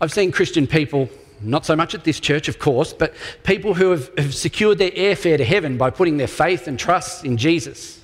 I've 0.00 0.12
seen 0.12 0.30
Christian 0.30 0.66
people, 0.66 1.08
not 1.40 1.66
so 1.66 1.76
much 1.76 1.94
at 1.94 2.04
this 2.04 2.20
church, 2.20 2.48
of 2.48 2.58
course, 2.58 2.92
but 2.92 3.14
people 3.42 3.74
who 3.74 3.90
have, 3.90 4.10
have 4.18 4.34
secured 4.34 4.78
their 4.78 4.90
airfare 4.90 5.36
to 5.36 5.44
heaven 5.44 5.76
by 5.76 5.90
putting 5.90 6.16
their 6.16 6.26
faith 6.28 6.66
and 6.66 6.78
trust 6.78 7.24
in 7.24 7.36
Jesus. 7.36 8.02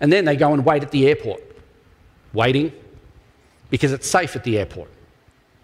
And 0.00 0.12
then 0.12 0.24
they 0.24 0.36
go 0.36 0.52
and 0.52 0.64
wait 0.64 0.82
at 0.82 0.90
the 0.90 1.06
airport, 1.08 1.42
waiting 2.32 2.72
because 3.68 3.92
it's 3.92 4.06
safe 4.06 4.34
at 4.36 4.44
the 4.44 4.58
airport. 4.58 4.90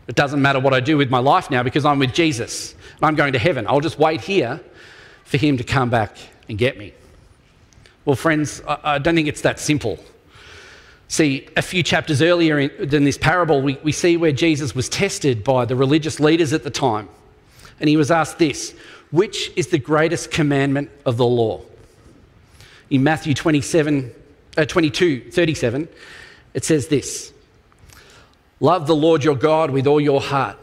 It 0.06 0.14
doesn't 0.14 0.40
matter 0.40 0.60
what 0.60 0.72
I 0.72 0.80
do 0.80 0.96
with 0.96 1.10
my 1.10 1.18
life 1.18 1.50
now 1.50 1.62
because 1.62 1.84
I'm 1.84 1.98
with 1.98 2.12
Jesus. 2.12 2.74
and 2.96 3.04
I'm 3.04 3.16
going 3.16 3.32
to 3.32 3.38
heaven. 3.38 3.66
I'll 3.66 3.80
just 3.80 3.98
wait 3.98 4.20
here 4.20 4.60
for 5.24 5.36
him 5.36 5.56
to 5.56 5.64
come 5.64 5.90
back 5.90 6.16
and 6.48 6.56
get 6.56 6.78
me. 6.78 6.92
Well, 8.04 8.14
friends, 8.14 8.62
I 8.68 8.98
don't 8.98 9.16
think 9.16 9.26
it's 9.26 9.40
that 9.40 9.58
simple. 9.58 9.98
See, 11.08 11.48
a 11.56 11.62
few 11.62 11.82
chapters 11.82 12.20
earlier 12.20 12.58
in, 12.58 12.88
than 12.88 13.04
this 13.04 13.18
parable, 13.18 13.62
we, 13.62 13.78
we 13.82 13.92
see 13.92 14.16
where 14.16 14.32
Jesus 14.32 14.74
was 14.74 14.88
tested 14.88 15.44
by 15.44 15.64
the 15.64 15.76
religious 15.76 16.18
leaders 16.18 16.52
at 16.52 16.64
the 16.64 16.70
time. 16.70 17.08
And 17.78 17.88
he 17.88 17.96
was 17.96 18.10
asked 18.10 18.38
this 18.38 18.72
Which 19.10 19.52
is 19.56 19.68
the 19.68 19.78
greatest 19.78 20.30
commandment 20.30 20.90
of 21.04 21.16
the 21.16 21.26
law? 21.26 21.62
In 22.90 23.04
Matthew 23.04 23.34
27, 23.34 24.12
uh, 24.56 24.64
22, 24.64 25.30
37, 25.30 25.88
it 26.54 26.64
says 26.64 26.88
this 26.88 27.32
Love 28.58 28.86
the 28.86 28.96
Lord 28.96 29.22
your 29.22 29.36
God 29.36 29.70
with 29.70 29.86
all 29.86 30.00
your 30.00 30.20
heart, 30.20 30.58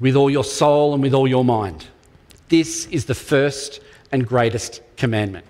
with 0.00 0.16
all 0.16 0.30
your 0.30 0.44
soul, 0.44 0.94
and 0.94 1.02
with 1.02 1.12
all 1.12 1.28
your 1.28 1.44
mind. 1.44 1.86
This 2.48 2.86
is 2.86 3.04
the 3.04 3.14
first 3.14 3.80
and 4.12 4.26
greatest 4.26 4.80
commandment. 4.96 5.44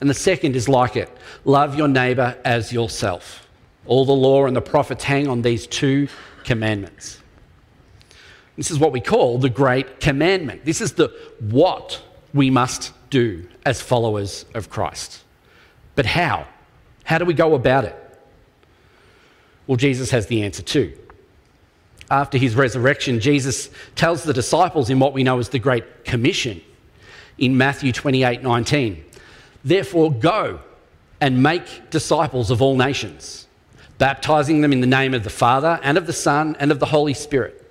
And 0.00 0.10
the 0.10 0.14
second 0.14 0.56
is 0.56 0.68
like 0.68 0.96
it 0.96 1.10
love 1.46 1.76
your 1.76 1.88
neighbour 1.88 2.36
as 2.44 2.70
yourself. 2.72 3.45
All 3.86 4.04
the 4.04 4.12
law 4.12 4.46
and 4.46 4.56
the 4.56 4.60
prophets 4.60 5.04
hang 5.04 5.28
on 5.28 5.42
these 5.42 5.66
two 5.66 6.08
commandments. 6.44 7.20
This 8.56 8.70
is 8.70 8.78
what 8.78 8.92
we 8.92 9.00
call 9.00 9.38
the 9.38 9.50
Great 9.50 10.00
Commandment. 10.00 10.64
This 10.64 10.80
is 10.80 10.94
the 10.94 11.14
what 11.40 12.02
we 12.32 12.50
must 12.50 12.92
do 13.10 13.46
as 13.64 13.80
followers 13.80 14.46
of 14.54 14.70
Christ. 14.70 15.22
But 15.94 16.06
how? 16.06 16.46
How 17.04 17.18
do 17.18 17.24
we 17.24 17.34
go 17.34 17.54
about 17.54 17.84
it? 17.84 17.94
Well, 19.66 19.76
Jesus 19.76 20.10
has 20.10 20.26
the 20.26 20.42
answer 20.42 20.62
too. 20.62 20.96
After 22.10 22.38
his 22.38 22.54
resurrection, 22.54 23.20
Jesus 23.20 23.68
tells 23.94 24.22
the 24.22 24.32
disciples 24.32 24.90
in 24.90 25.00
what 25.00 25.12
we 25.12 25.24
know 25.24 25.38
as 25.38 25.48
the 25.48 25.58
Great 25.58 26.04
Commission 26.04 26.60
in 27.36 27.56
Matthew 27.58 27.92
28 27.92 28.42
19. 28.42 29.04
Therefore, 29.64 30.12
go 30.12 30.60
and 31.20 31.42
make 31.42 31.90
disciples 31.90 32.50
of 32.50 32.62
all 32.62 32.76
nations 32.76 33.45
baptizing 33.98 34.60
them 34.60 34.72
in 34.72 34.80
the 34.80 34.86
name 34.86 35.14
of 35.14 35.24
the 35.24 35.30
Father 35.30 35.80
and 35.82 35.96
of 35.96 36.06
the 36.06 36.12
Son 36.12 36.56
and 36.58 36.70
of 36.70 36.80
the 36.80 36.86
Holy 36.86 37.14
Spirit, 37.14 37.62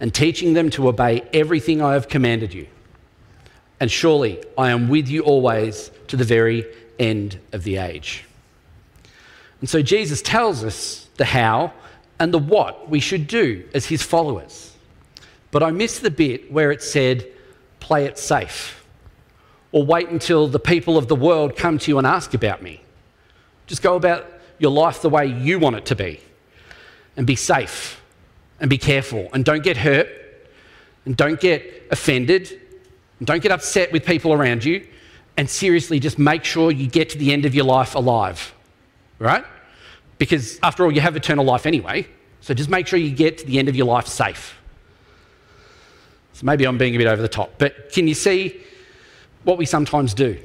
and 0.00 0.14
teaching 0.14 0.54
them 0.54 0.70
to 0.70 0.88
obey 0.88 1.22
everything 1.32 1.82
I 1.82 1.94
have 1.94 2.08
commanded 2.08 2.54
you. 2.54 2.66
And 3.80 3.90
surely 3.90 4.42
I 4.56 4.70
am 4.70 4.88
with 4.88 5.08
you 5.08 5.22
always 5.22 5.90
to 6.08 6.16
the 6.16 6.24
very 6.24 6.66
end 6.98 7.38
of 7.52 7.64
the 7.64 7.76
age. 7.76 8.24
And 9.60 9.68
so 9.68 9.82
Jesus 9.82 10.22
tells 10.22 10.64
us 10.64 11.08
the 11.16 11.24
how 11.24 11.72
and 12.18 12.32
the 12.32 12.38
what 12.38 12.88
we 12.88 13.00
should 13.00 13.26
do 13.26 13.68
as 13.74 13.86
his 13.86 14.02
followers. 14.02 14.72
But 15.50 15.62
I 15.62 15.70
missed 15.70 16.02
the 16.02 16.10
bit 16.10 16.52
where 16.52 16.72
it 16.72 16.82
said, 16.82 17.26
play 17.80 18.04
it 18.04 18.18
safe, 18.18 18.84
or 19.72 19.84
wait 19.84 20.08
until 20.08 20.48
the 20.48 20.58
people 20.58 20.96
of 20.96 21.08
the 21.08 21.16
world 21.16 21.56
come 21.56 21.78
to 21.78 21.90
you 21.90 21.98
and 21.98 22.06
ask 22.06 22.34
about 22.34 22.62
me. 22.62 22.82
Just 23.66 23.82
go 23.82 23.96
about 23.96 24.26
your 24.58 24.70
life 24.70 25.02
the 25.02 25.08
way 25.08 25.26
you 25.26 25.58
want 25.58 25.76
it 25.76 25.86
to 25.86 25.96
be. 25.96 26.20
And 27.16 27.26
be 27.26 27.36
safe 27.36 28.00
and 28.60 28.70
be 28.70 28.78
careful 28.78 29.28
and 29.32 29.44
don't 29.44 29.62
get 29.62 29.76
hurt 29.76 30.08
and 31.04 31.16
don't 31.16 31.40
get 31.40 31.88
offended 31.90 32.60
and 33.18 33.26
don't 33.26 33.42
get 33.42 33.50
upset 33.50 33.92
with 33.92 34.04
people 34.04 34.32
around 34.32 34.64
you. 34.64 34.86
And 35.36 35.48
seriously, 35.48 36.00
just 36.00 36.18
make 36.18 36.44
sure 36.44 36.70
you 36.70 36.88
get 36.88 37.10
to 37.10 37.18
the 37.18 37.32
end 37.32 37.44
of 37.44 37.54
your 37.54 37.64
life 37.64 37.94
alive, 37.94 38.54
right? 39.18 39.44
Because 40.18 40.58
after 40.62 40.84
all, 40.84 40.92
you 40.92 41.00
have 41.00 41.16
eternal 41.16 41.44
life 41.44 41.66
anyway. 41.66 42.06
So 42.40 42.54
just 42.54 42.70
make 42.70 42.86
sure 42.86 42.98
you 42.98 43.10
get 43.10 43.38
to 43.38 43.46
the 43.46 43.58
end 43.58 43.68
of 43.68 43.76
your 43.76 43.86
life 43.86 44.06
safe. 44.06 44.56
So 46.32 46.46
maybe 46.46 46.64
I'm 46.64 46.78
being 46.78 46.94
a 46.94 46.98
bit 46.98 47.06
over 47.06 47.20
the 47.20 47.28
top, 47.28 47.54
but 47.58 47.92
can 47.92 48.06
you 48.06 48.14
see 48.14 48.60
what 49.44 49.58
we 49.58 49.66
sometimes 49.66 50.14
do? 50.14 50.38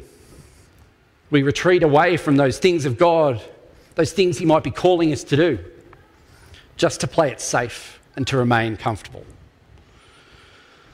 We 1.30 1.44
retreat 1.44 1.84
away 1.84 2.18
from 2.18 2.36
those 2.36 2.58
things 2.58 2.86
of 2.86 2.98
God 2.98 3.42
those 3.96 4.14
things 4.14 4.38
He 4.38 4.46
might 4.46 4.64
be 4.64 4.72
calling 4.72 5.12
us 5.12 5.24
to 5.26 5.36
do, 5.36 5.60
just 6.78 7.02
to 7.02 7.08
play 7.08 7.32
it 7.32 7.42
safe 7.42 8.00
and 8.16 8.26
to 8.28 8.38
remain 8.38 8.78
comfortable. 8.78 9.26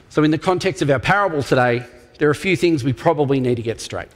So, 0.08 0.24
in 0.24 0.30
the 0.30 0.38
context 0.38 0.82
of 0.82 0.90
our 0.90 0.98
parable 0.98 1.42
today, 1.42 1.86
there 2.18 2.28
are 2.28 2.32
a 2.32 2.36
few 2.36 2.56
things 2.56 2.84
we 2.84 2.92
probably 2.92 3.40
need 3.40 3.54
to 3.56 3.62
get 3.62 3.80
straight. 3.80 4.08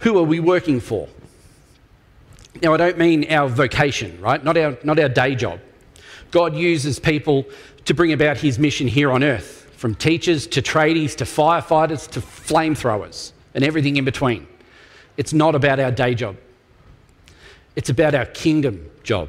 Who 0.00 0.18
are 0.18 0.24
we 0.24 0.40
working 0.40 0.80
for? 0.80 1.08
Now, 2.62 2.74
I 2.74 2.76
don't 2.76 2.98
mean 2.98 3.30
our 3.32 3.48
vocation, 3.48 4.20
right? 4.20 4.42
Not 4.42 4.56
our, 4.56 4.76
not 4.84 5.00
our 5.00 5.08
day 5.08 5.34
job. 5.34 5.60
God 6.30 6.54
uses 6.54 6.98
people 6.98 7.46
to 7.84 7.94
bring 7.94 8.12
about 8.12 8.36
his 8.36 8.58
mission 8.58 8.86
here 8.86 9.10
on 9.10 9.24
earth, 9.24 9.70
from 9.76 9.94
teachers 9.94 10.46
to 10.48 10.62
tradies 10.62 11.16
to 11.16 11.24
firefighters 11.24 12.08
to 12.10 12.20
flamethrowers 12.20 13.32
and 13.54 13.64
everything 13.64 13.96
in 13.96 14.04
between. 14.04 14.46
It's 15.16 15.32
not 15.32 15.54
about 15.54 15.80
our 15.80 15.90
day 15.90 16.14
job. 16.14 16.36
It's 17.76 17.88
about 17.88 18.14
our 18.14 18.26
kingdom 18.26 18.90
job 19.02 19.28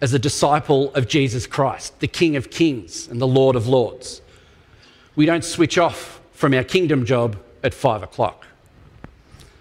as 0.00 0.12
a 0.14 0.18
disciple 0.18 0.94
of 0.94 1.08
Jesus 1.08 1.46
Christ, 1.46 1.98
the 2.00 2.06
King 2.06 2.36
of 2.36 2.50
Kings 2.50 3.08
and 3.08 3.20
the 3.20 3.26
Lord 3.26 3.56
of 3.56 3.66
Lords. 3.66 4.20
We 5.16 5.26
don't 5.26 5.44
switch 5.44 5.78
off 5.78 6.20
from 6.32 6.54
our 6.54 6.62
kingdom 6.62 7.04
job 7.06 7.36
at 7.62 7.72
five 7.72 8.02
o'clock. 8.02 8.46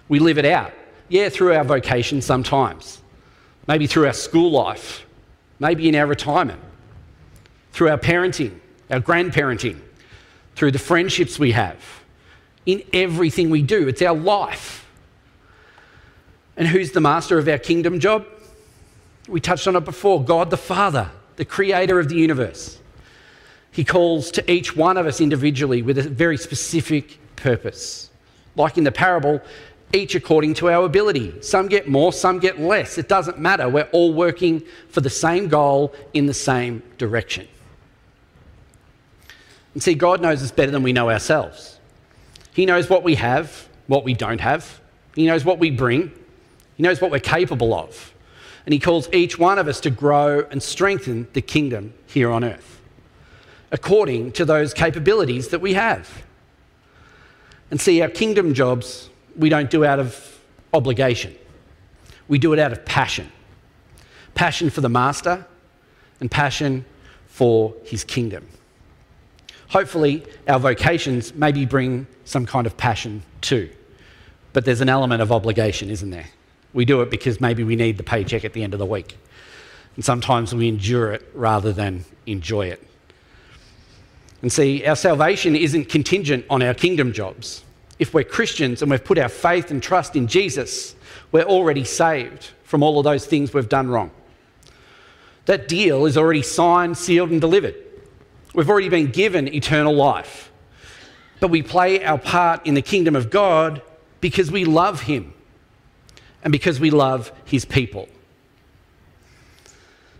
We 0.10 0.20
live 0.20 0.38
it 0.38 0.46
out. 0.46 0.72
Yeah, 1.08 1.30
through 1.30 1.54
our 1.54 1.64
vocation 1.64 2.22
sometimes, 2.22 3.02
maybe 3.68 3.88
through 3.88 4.08
our 4.08 4.14
school 4.14 4.52
life, 4.52 5.06
maybe 5.60 5.88
in 5.88 5.96
our 5.96 6.06
retirement, 6.06 6.60
through 7.72 7.90
our 7.90 7.98
parenting, 7.98 8.60
our 8.90 9.00
grandparenting, 9.00 9.80
through 10.56 10.72
the 10.72 10.80
friendships 10.80 11.40
we 11.40 11.52
have. 11.52 11.78
In 12.66 12.84
everything 12.94 13.50
we 13.50 13.62
do, 13.62 13.88
it's 13.88 14.02
our 14.02 14.16
life. 14.16 14.85
And 16.58 16.68
who's 16.68 16.92
the 16.92 17.02
master 17.02 17.38
of 17.38 17.48
our 17.48 17.58
kingdom 17.58 18.00
job? 18.00 18.26
We 19.28 19.42
touched 19.42 19.68
on 19.68 19.76
it 19.76 19.86
before 19.86 20.24
God 20.24 20.50
the 20.50 20.58
Father, 20.58 21.10
the 21.36 21.46
creator 21.46 22.00
of 22.00 22.10
the 22.10 22.16
universe. 22.16 22.80
He 23.72 23.84
calls 23.84 24.32
to 24.32 24.52
each 24.52 24.76
one 24.76 24.96
of 24.98 25.06
us 25.06 25.20
individually 25.20 25.82
with 25.82 25.98
a 25.98 26.04
very 26.04 26.38
specific 26.38 27.20
purpose. 27.36 28.10
Like 28.56 28.78
in 28.78 28.86
the 28.86 28.92
parable, 28.92 29.42
each 29.94 30.16
according 30.16 30.54
to 30.56 30.70
our 30.70 30.86
ability. 30.86 31.42
Some 31.42 31.68
get 31.68 31.88
more, 31.88 32.14
some 32.14 32.40
get 32.40 32.60
less. 32.60 32.98
It 32.98 33.10
doesn't 33.10 33.40
matter. 33.40 33.68
We're 33.68 33.90
all 33.92 34.14
working 34.14 34.64
for 34.90 35.02
the 35.02 35.10
same 35.10 35.48
goal 35.48 35.94
in 36.14 36.26
the 36.26 36.34
same 36.34 36.84
direction. 36.98 37.48
And 39.74 39.84
see, 39.84 39.94
God 39.94 40.22
knows 40.22 40.42
us 40.42 40.52
better 40.52 40.72
than 40.72 40.84
we 40.84 40.94
know 40.94 41.10
ourselves. 41.10 41.80
He 42.54 42.66
knows 42.66 42.90
what 42.90 43.04
we 43.04 43.16
have, 43.16 43.68
what 43.88 44.06
we 44.06 44.14
don't 44.14 44.40
have. 44.40 44.80
He 45.16 45.26
knows 45.26 45.44
what 45.44 45.60
we 45.60 45.70
bring, 45.70 46.12
he 46.76 46.84
knows 46.84 47.02
what 47.02 47.12
we're 47.12 47.20
capable 47.20 47.74
of. 47.74 48.14
And 48.66 48.74
He 48.74 48.80
calls 48.80 49.08
each 49.14 49.38
one 49.38 49.60
of 49.60 49.68
us 49.68 49.80
to 49.82 49.90
grow 49.90 50.46
and 50.50 50.62
strengthen 50.62 51.28
the 51.34 51.42
kingdom 51.42 51.94
here 52.08 52.32
on 52.32 52.44
earth 52.44 52.72
according 53.72 54.32
to 54.32 54.46
those 54.46 54.74
capabilities 54.74 55.50
that 55.50 55.60
we 55.60 55.74
have. 55.74 56.24
And 57.72 57.82
see, 57.82 58.02
our 58.02 58.08
kingdom 58.08 58.54
jobs 58.54 59.10
we 59.36 59.50
don't 59.50 59.70
do 59.70 59.84
out 59.84 60.00
of 60.00 60.40
obligation, 60.74 61.36
we 62.28 62.40
do 62.40 62.54
it 62.54 62.60
out 62.60 62.72
of 62.72 62.86
passion 62.86 63.32
passion 64.34 64.70
for 64.70 64.82
the 64.82 64.90
Master 64.90 65.46
and 66.20 66.30
passion 66.30 66.86
for 67.28 67.74
His 67.84 68.04
kingdom. 68.04 68.48
Hopefully, 69.70 70.26
our 70.48 70.60
vocations 70.60 71.34
maybe 71.34 71.66
bring 71.66 72.06
some 72.26 72.46
kind 72.46 72.68
of 72.68 72.78
passion 72.78 73.24
too. 73.42 73.70
But 74.54 74.66
there's 74.66 74.82
an 74.82 74.90
element 74.90 75.22
of 75.22 75.32
obligation, 75.32 75.90
isn't 75.90 76.10
there? 76.12 76.28
We 76.76 76.84
do 76.84 77.02
it 77.02 77.10
because 77.10 77.40
maybe 77.40 77.64
we 77.64 77.78
need 77.78 77.96
the 77.96 78.04
paycheck 78.04 78.44
at 78.44 78.52
the 78.52 78.62
end 78.62 78.74
of 78.74 78.80
the 78.80 78.86
week. 78.86 79.18
And 79.96 80.04
sometimes 80.04 80.54
we 80.54 80.68
endure 80.68 81.14
it 81.14 81.26
rather 81.34 81.72
than 81.72 82.04
enjoy 82.26 82.68
it. 82.68 82.86
And 84.42 84.52
see, 84.52 84.86
our 84.86 84.98
salvation 84.98 85.56
isn't 85.56 85.86
contingent 85.86 86.46
on 86.50 86.62
our 86.62 86.74
kingdom 86.74 87.14
jobs. 87.14 87.64
If 87.98 88.14
we're 88.14 88.26
Christians 88.26 88.82
and 88.82 88.92
we've 88.92 89.04
put 89.04 89.18
our 89.18 89.30
faith 89.30 89.72
and 89.72 89.82
trust 89.82 90.18
in 90.18 90.28
Jesus, 90.28 90.98
we're 91.32 91.44
already 91.46 91.86
saved 91.86 92.50
from 92.66 92.84
all 92.84 93.00
of 93.00 93.06
those 93.06 93.26
things 93.26 93.54
we've 93.54 93.70
done 93.70 93.88
wrong. 93.88 94.12
That 95.46 95.70
deal 95.70 96.06
is 96.06 96.18
already 96.18 96.42
signed, 96.42 96.98
sealed, 96.98 97.32
and 97.32 97.40
delivered. 97.40 97.76
We've 98.54 98.70
already 98.70 98.90
been 98.90 99.12
given 99.12 99.48
eternal 99.48 99.96
life. 99.96 100.52
but 101.40 101.50
we 101.50 101.62
play 101.62 102.04
our 102.04 102.18
part 102.18 102.66
in 102.66 102.74
the 102.74 102.82
kingdom 102.82 103.16
of 103.16 103.30
God 103.30 103.82
because 104.20 104.52
we 104.52 104.66
love 104.66 105.02
Him 105.02 105.35
and 106.46 106.52
because 106.52 106.80
we 106.80 106.92
love 106.92 107.34
His 107.44 107.66
people. 107.66 108.08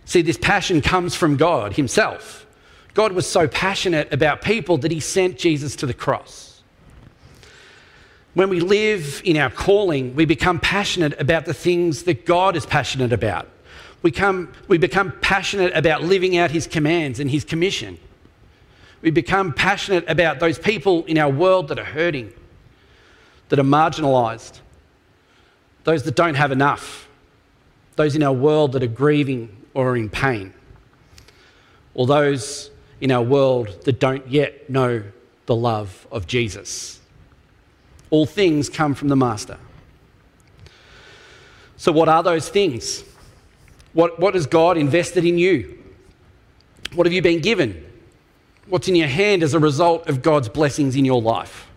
See, 0.04 0.22
this 0.22 0.36
passion 0.36 0.82
comes 0.82 1.14
from 1.14 1.36
God 1.36 1.74
Himself. 1.74 2.44
God 2.92 3.12
was 3.12 3.26
so 3.26 3.48
passionate 3.48 4.12
about 4.12 4.42
people 4.42 4.76
that 4.78 4.90
He 4.90 5.00
sent 5.00 5.38
Jesus 5.38 5.76
to 5.76 5.86
the 5.86 5.94
cross. 5.94 6.62
When 8.34 8.50
we 8.50 8.60
live 8.60 9.22
in 9.24 9.36
our 9.36 9.50
calling, 9.50 10.14
we 10.14 10.26
become 10.26 10.58
passionate 10.58 11.18
about 11.18 11.46
the 11.46 11.54
things 11.54 12.02
that 12.02 12.26
God 12.26 12.56
is 12.56 12.66
passionate 12.66 13.12
about. 13.12 13.48
We, 14.02 14.10
come, 14.10 14.52
we 14.68 14.78
become 14.78 15.12
passionate 15.20 15.74
about 15.74 16.02
living 16.02 16.36
out 16.36 16.50
His 16.50 16.66
commands 16.66 17.20
and 17.20 17.30
His 17.30 17.44
commission. 17.44 17.98
We 19.00 19.10
become 19.10 19.52
passionate 19.52 20.04
about 20.08 20.40
those 20.40 20.58
people 20.58 21.04
in 21.04 21.18
our 21.18 21.30
world 21.30 21.68
that 21.68 21.78
are 21.78 21.84
hurting, 21.84 22.32
that 23.48 23.58
are 23.58 23.64
marginalised, 23.64 24.60
those 25.86 26.02
that 26.02 26.16
don't 26.16 26.34
have 26.34 26.50
enough, 26.50 27.08
those 27.94 28.16
in 28.16 28.22
our 28.24 28.32
world 28.32 28.72
that 28.72 28.82
are 28.82 28.88
grieving 28.88 29.56
or 29.72 29.90
are 29.90 29.96
in 29.96 30.10
pain, 30.10 30.52
or 31.94 32.08
those 32.08 32.70
in 33.00 33.12
our 33.12 33.22
world 33.22 33.84
that 33.84 34.00
don't 34.00 34.26
yet 34.28 34.68
know 34.68 35.04
the 35.46 35.54
love 35.54 36.08
of 36.10 36.26
Jesus. 36.26 37.00
All 38.10 38.26
things 38.26 38.68
come 38.68 38.94
from 38.94 39.06
the 39.06 39.14
Master. 39.14 39.58
So, 41.76 41.92
what 41.92 42.08
are 42.08 42.22
those 42.22 42.48
things? 42.48 43.04
What, 43.92 44.18
what 44.18 44.34
has 44.34 44.44
God 44.44 44.76
invested 44.76 45.24
in 45.24 45.38
you? 45.38 45.84
What 46.94 47.06
have 47.06 47.12
you 47.12 47.22
been 47.22 47.40
given? 47.40 47.84
What's 48.66 48.88
in 48.88 48.96
your 48.96 49.06
hand 49.06 49.44
as 49.44 49.54
a 49.54 49.60
result 49.60 50.08
of 50.08 50.20
God's 50.20 50.48
blessings 50.48 50.96
in 50.96 51.04
your 51.04 51.22
life? 51.22 51.70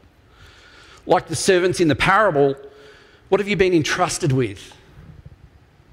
Like 1.05 1.27
the 1.27 1.35
servants 1.35 1.79
in 1.79 1.87
the 1.87 1.95
parable, 1.95 2.55
what 3.29 3.39
have 3.39 3.47
you 3.47 3.55
been 3.55 3.73
entrusted 3.73 4.31
with? 4.31 4.73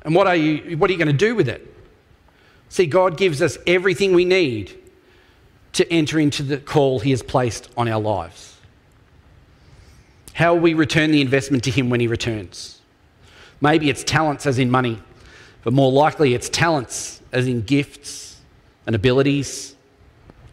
And 0.02 0.14
what 0.14 0.26
are 0.26 0.37
you, 0.37 0.76
what 0.76 0.90
are 0.90 0.93
you 0.93 0.99
going 0.99 1.09
to 1.09 1.12
do 1.12 1.35
with 1.35 1.49
it? 1.49 1.75
See, 2.69 2.87
God 2.87 3.16
gives 3.16 3.40
us 3.40 3.59
everything 3.66 4.14
we 4.14 4.25
need 4.25 4.76
to 5.75 5.90
enter 5.93 6.19
into 6.19 6.43
the 6.43 6.59
call 6.59 7.00
He 7.00 7.11
has 7.11 7.23
placed 7.23 7.69
on 7.76 7.88
our 7.88 8.00
lives. 8.00 8.57
How 10.33 10.55
will 10.55 10.61
we 10.61 10.75
return 10.75 11.11
the 11.11 11.21
investment 11.21 11.64
to 11.64 11.71
Him 11.71 11.90
when 11.90 12.00
He 12.00 12.07
returns? 12.07 12.81
Maybe 13.61 13.88
it's 13.88 14.05
talents, 14.05 14.47
as 14.47 14.59
in 14.59 14.71
money, 14.71 15.02
but 15.62 15.73
more 15.73 15.90
likely 15.90 16.35
it's 16.35 16.49
talents, 16.49 17.23
as 17.33 17.47
in 17.47 17.62
gifts 17.62 18.40
and 18.87 18.95
abilities, 18.95 19.75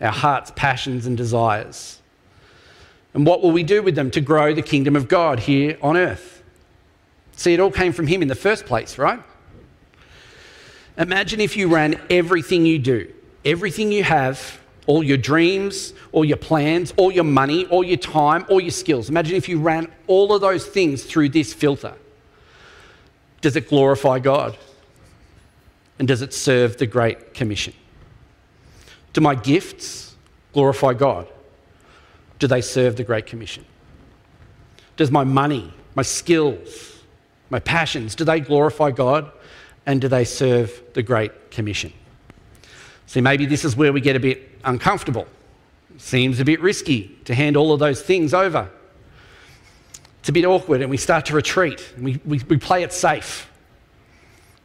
our 0.01 0.11
heart's 0.11 0.51
passions 0.55 1.05
and 1.05 1.15
desires. 1.15 1.99
And 3.13 3.25
what 3.25 3.41
will 3.41 3.51
we 3.51 3.63
do 3.63 3.83
with 3.83 3.95
them 3.95 4.09
to 4.11 4.21
grow 4.21 4.53
the 4.53 4.61
kingdom 4.61 4.95
of 4.95 5.07
God 5.07 5.41
here 5.41 5.77
on 5.81 5.95
earth? 5.95 6.32
See, 7.35 7.53
it 7.53 7.59
all 7.59 7.71
came 7.71 7.93
from 7.93 8.07
Him 8.07 8.21
in 8.21 8.27
the 8.27 8.35
first 8.35 8.65
place, 8.65 8.97
right? 8.97 9.21
Imagine 10.97 11.41
if 11.41 11.57
you 11.57 11.67
ran 11.67 11.99
everything 12.09 12.65
you 12.65 12.77
do, 12.77 13.11
everything 13.43 13.91
you 13.91 14.03
have, 14.03 14.59
all 14.85 15.03
your 15.03 15.17
dreams, 15.17 15.93
all 16.11 16.25
your 16.25 16.37
plans, 16.37 16.93
all 16.97 17.11
your 17.11 17.23
money, 17.23 17.65
all 17.67 17.83
your 17.83 17.97
time, 17.97 18.45
all 18.49 18.59
your 18.59 18.71
skills. 18.71 19.09
Imagine 19.09 19.35
if 19.35 19.49
you 19.49 19.59
ran 19.59 19.91
all 20.07 20.33
of 20.33 20.41
those 20.41 20.65
things 20.65 21.03
through 21.03 21.29
this 21.29 21.53
filter. 21.53 21.95
Does 23.41 23.55
it 23.55 23.69
glorify 23.69 24.19
God? 24.19 24.57
And 25.99 26.07
does 26.07 26.21
it 26.21 26.33
serve 26.33 26.77
the 26.77 26.85
Great 26.85 27.33
Commission? 27.33 27.73
Do 29.13 29.21
my 29.21 29.35
gifts 29.35 30.15
glorify 30.53 30.93
God? 30.93 31.27
Do 32.39 32.47
they 32.47 32.61
serve 32.61 32.95
the 32.95 33.03
Great 33.03 33.25
Commission? 33.25 33.65
Does 34.97 35.11
my 35.11 35.23
money, 35.23 35.73
my 35.95 36.01
skills, 36.01 36.92
my 37.53 37.59
passions, 37.59 38.15
do 38.15 38.25
they 38.25 38.41
glorify 38.41 38.91
God? 38.91 39.31
And 39.85 40.01
do 40.01 40.07
they 40.07 40.25
serve 40.25 40.81
the 40.93 41.03
Great 41.03 41.51
Commission? 41.51 41.93
See, 43.05 43.21
maybe 43.21 43.45
this 43.45 43.63
is 43.63 43.75
where 43.75 43.93
we 43.93 44.01
get 44.01 44.15
a 44.15 44.19
bit 44.19 44.49
uncomfortable. 44.65 45.27
Seems 45.97 46.39
a 46.39 46.45
bit 46.45 46.59
risky 46.59 47.17
to 47.25 47.33
hand 47.33 47.55
all 47.55 47.71
of 47.71 47.79
those 47.79 48.01
things 48.01 48.33
over. 48.33 48.69
It's 50.19 50.29
a 50.29 50.31
bit 50.31 50.45
awkward, 50.45 50.81
and 50.81 50.89
we 50.89 50.97
start 50.97 51.25
to 51.27 51.35
retreat. 51.35 51.93
We, 51.97 52.19
we, 52.25 52.39
we 52.49 52.57
play 52.57 52.83
it 52.83 52.91
safe. 52.91 53.49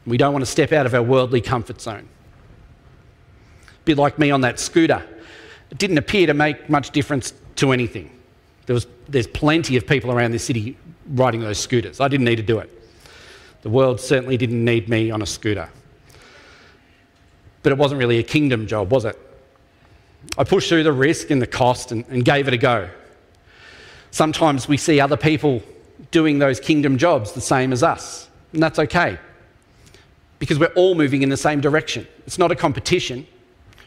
We 0.06 0.16
don't 0.16 0.32
want 0.32 0.44
to 0.44 0.50
step 0.50 0.72
out 0.72 0.86
of 0.86 0.94
our 0.94 1.02
worldly 1.02 1.40
comfort 1.40 1.80
zone 1.80 2.08
bit 3.88 3.96
like 3.96 4.18
me 4.18 4.30
on 4.30 4.42
that 4.42 4.60
scooter. 4.60 5.02
It 5.70 5.78
didn't 5.78 5.96
appear 5.96 6.26
to 6.26 6.34
make 6.34 6.68
much 6.68 6.90
difference 6.90 7.32
to 7.56 7.72
anything. 7.72 8.10
There 8.66 8.74
was, 8.74 8.86
there's 9.08 9.26
plenty 9.26 9.78
of 9.78 9.86
people 9.86 10.12
around 10.12 10.32
this 10.32 10.44
city 10.44 10.76
riding 11.14 11.40
those 11.40 11.58
scooters. 11.58 11.98
I 11.98 12.08
didn't 12.08 12.26
need 12.26 12.36
to 12.36 12.42
do 12.42 12.58
it. 12.58 12.70
The 13.62 13.70
world 13.70 14.00
certainly 14.00 14.36
didn't 14.36 14.64
need 14.64 14.88
me 14.88 15.10
on 15.10 15.22
a 15.22 15.26
scooter. 15.26 15.68
But 17.62 17.72
it 17.72 17.78
wasn't 17.78 17.98
really 17.98 18.18
a 18.18 18.22
kingdom 18.22 18.66
job, 18.66 18.90
was 18.90 19.04
it? 19.04 19.18
I 20.36 20.44
pushed 20.44 20.68
through 20.68 20.84
the 20.84 20.92
risk 20.92 21.30
and 21.30 21.40
the 21.40 21.46
cost 21.46 21.92
and, 21.92 22.04
and 22.08 22.24
gave 22.24 22.48
it 22.48 22.54
a 22.54 22.58
go. 22.58 22.88
Sometimes 24.10 24.68
we 24.68 24.76
see 24.76 25.00
other 25.00 25.16
people 25.16 25.62
doing 26.10 26.38
those 26.38 26.60
kingdom 26.60 26.96
jobs 26.98 27.32
the 27.32 27.40
same 27.40 27.72
as 27.72 27.82
us, 27.82 28.28
and 28.52 28.62
that's 28.62 28.78
okay 28.78 29.18
because 30.38 30.58
we're 30.58 30.66
all 30.76 30.94
moving 30.94 31.22
in 31.22 31.28
the 31.28 31.36
same 31.36 31.60
direction. 31.60 32.06
It's 32.26 32.38
not 32.38 32.52
a 32.52 32.56
competition, 32.56 33.26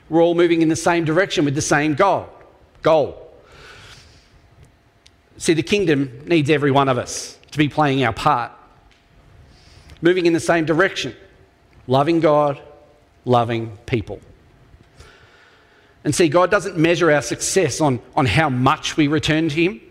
we're 0.10 0.22
all 0.22 0.36
moving 0.36 0.62
in 0.62 0.70
the 0.70 0.76
same 0.76 1.06
direction 1.06 1.46
with 1.46 1.56
the 1.56 1.62
same 1.62 1.96
goal. 1.96 2.28
Goal. 2.82 3.18
See, 5.38 5.54
the 5.54 5.64
kingdom 5.64 6.24
needs 6.26 6.50
every 6.50 6.72
one 6.72 6.90
of 6.90 6.98
us 6.98 7.38
to 7.52 7.58
be 7.58 7.70
playing 7.70 8.04
our 8.04 8.14
part, 8.14 8.52
moving 10.02 10.26
in 10.26 10.34
the 10.34 10.40
same 10.40 10.66
direction, 10.66 11.16
loving 11.88 12.20
God, 12.20 12.62
loving 13.26 13.78
people. 13.86 14.20
And 16.04 16.14
see, 16.16 16.30
God 16.30 16.50
doesn't 16.50 16.78
measure 16.78 17.12
our 17.12 17.22
success 17.22 17.80
on, 17.80 18.00
on 18.16 18.26
how 18.26 18.50
much 18.50 18.98
we 18.98 19.08
return 19.08 19.50
to 19.50 19.56
Him, 19.56 19.82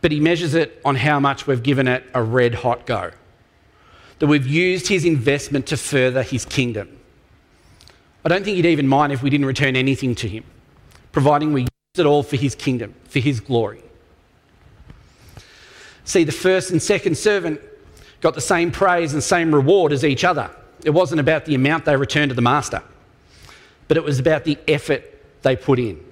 but 0.00 0.10
He 0.10 0.20
measures 0.20 0.54
it 0.54 0.80
on 0.84 0.96
how 0.96 1.20
much 1.20 1.46
we've 1.46 1.62
given 1.62 1.86
it 1.86 2.04
a 2.12 2.22
red 2.22 2.54
hot 2.54 2.86
go. 2.86 3.12
That 4.18 4.26
we've 4.26 4.46
used 4.46 4.88
His 4.88 5.04
investment 5.04 5.66
to 5.68 5.76
further 5.76 6.22
His 6.22 6.44
kingdom. 6.44 6.98
I 8.24 8.28
don't 8.28 8.44
think 8.44 8.56
he'd 8.56 8.66
even 8.66 8.86
mind 8.86 9.12
if 9.12 9.22
we 9.22 9.30
didn't 9.30 9.46
return 9.46 9.74
anything 9.74 10.14
to 10.16 10.28
him, 10.28 10.44
providing 11.10 11.52
we 11.52 11.62
used 11.62 11.70
it 11.98 12.06
all 12.06 12.22
for 12.22 12.36
his 12.36 12.54
kingdom, 12.54 12.94
for 13.04 13.18
his 13.18 13.40
glory. 13.40 13.82
See, 16.04 16.24
the 16.24 16.32
first 16.32 16.70
and 16.70 16.80
second 16.80 17.16
servant 17.16 17.60
got 18.22 18.34
the 18.34 18.40
same 18.40 18.70
praise 18.70 19.12
and 19.12 19.22
same 19.22 19.54
reward 19.54 19.92
as 19.92 20.04
each 20.04 20.24
other. 20.24 20.50
It 20.84 20.90
wasn't 20.90 21.20
about 21.20 21.44
the 21.44 21.54
amount 21.54 21.84
they 21.84 21.96
returned 21.96 22.30
to 22.30 22.34
the 22.34 22.42
master, 22.42 22.82
but 23.88 23.96
it 23.98 24.04
was 24.04 24.18
about 24.18 24.44
the 24.44 24.56
effort 24.66 25.04
they 25.42 25.56
put 25.56 25.78
in, 25.78 26.02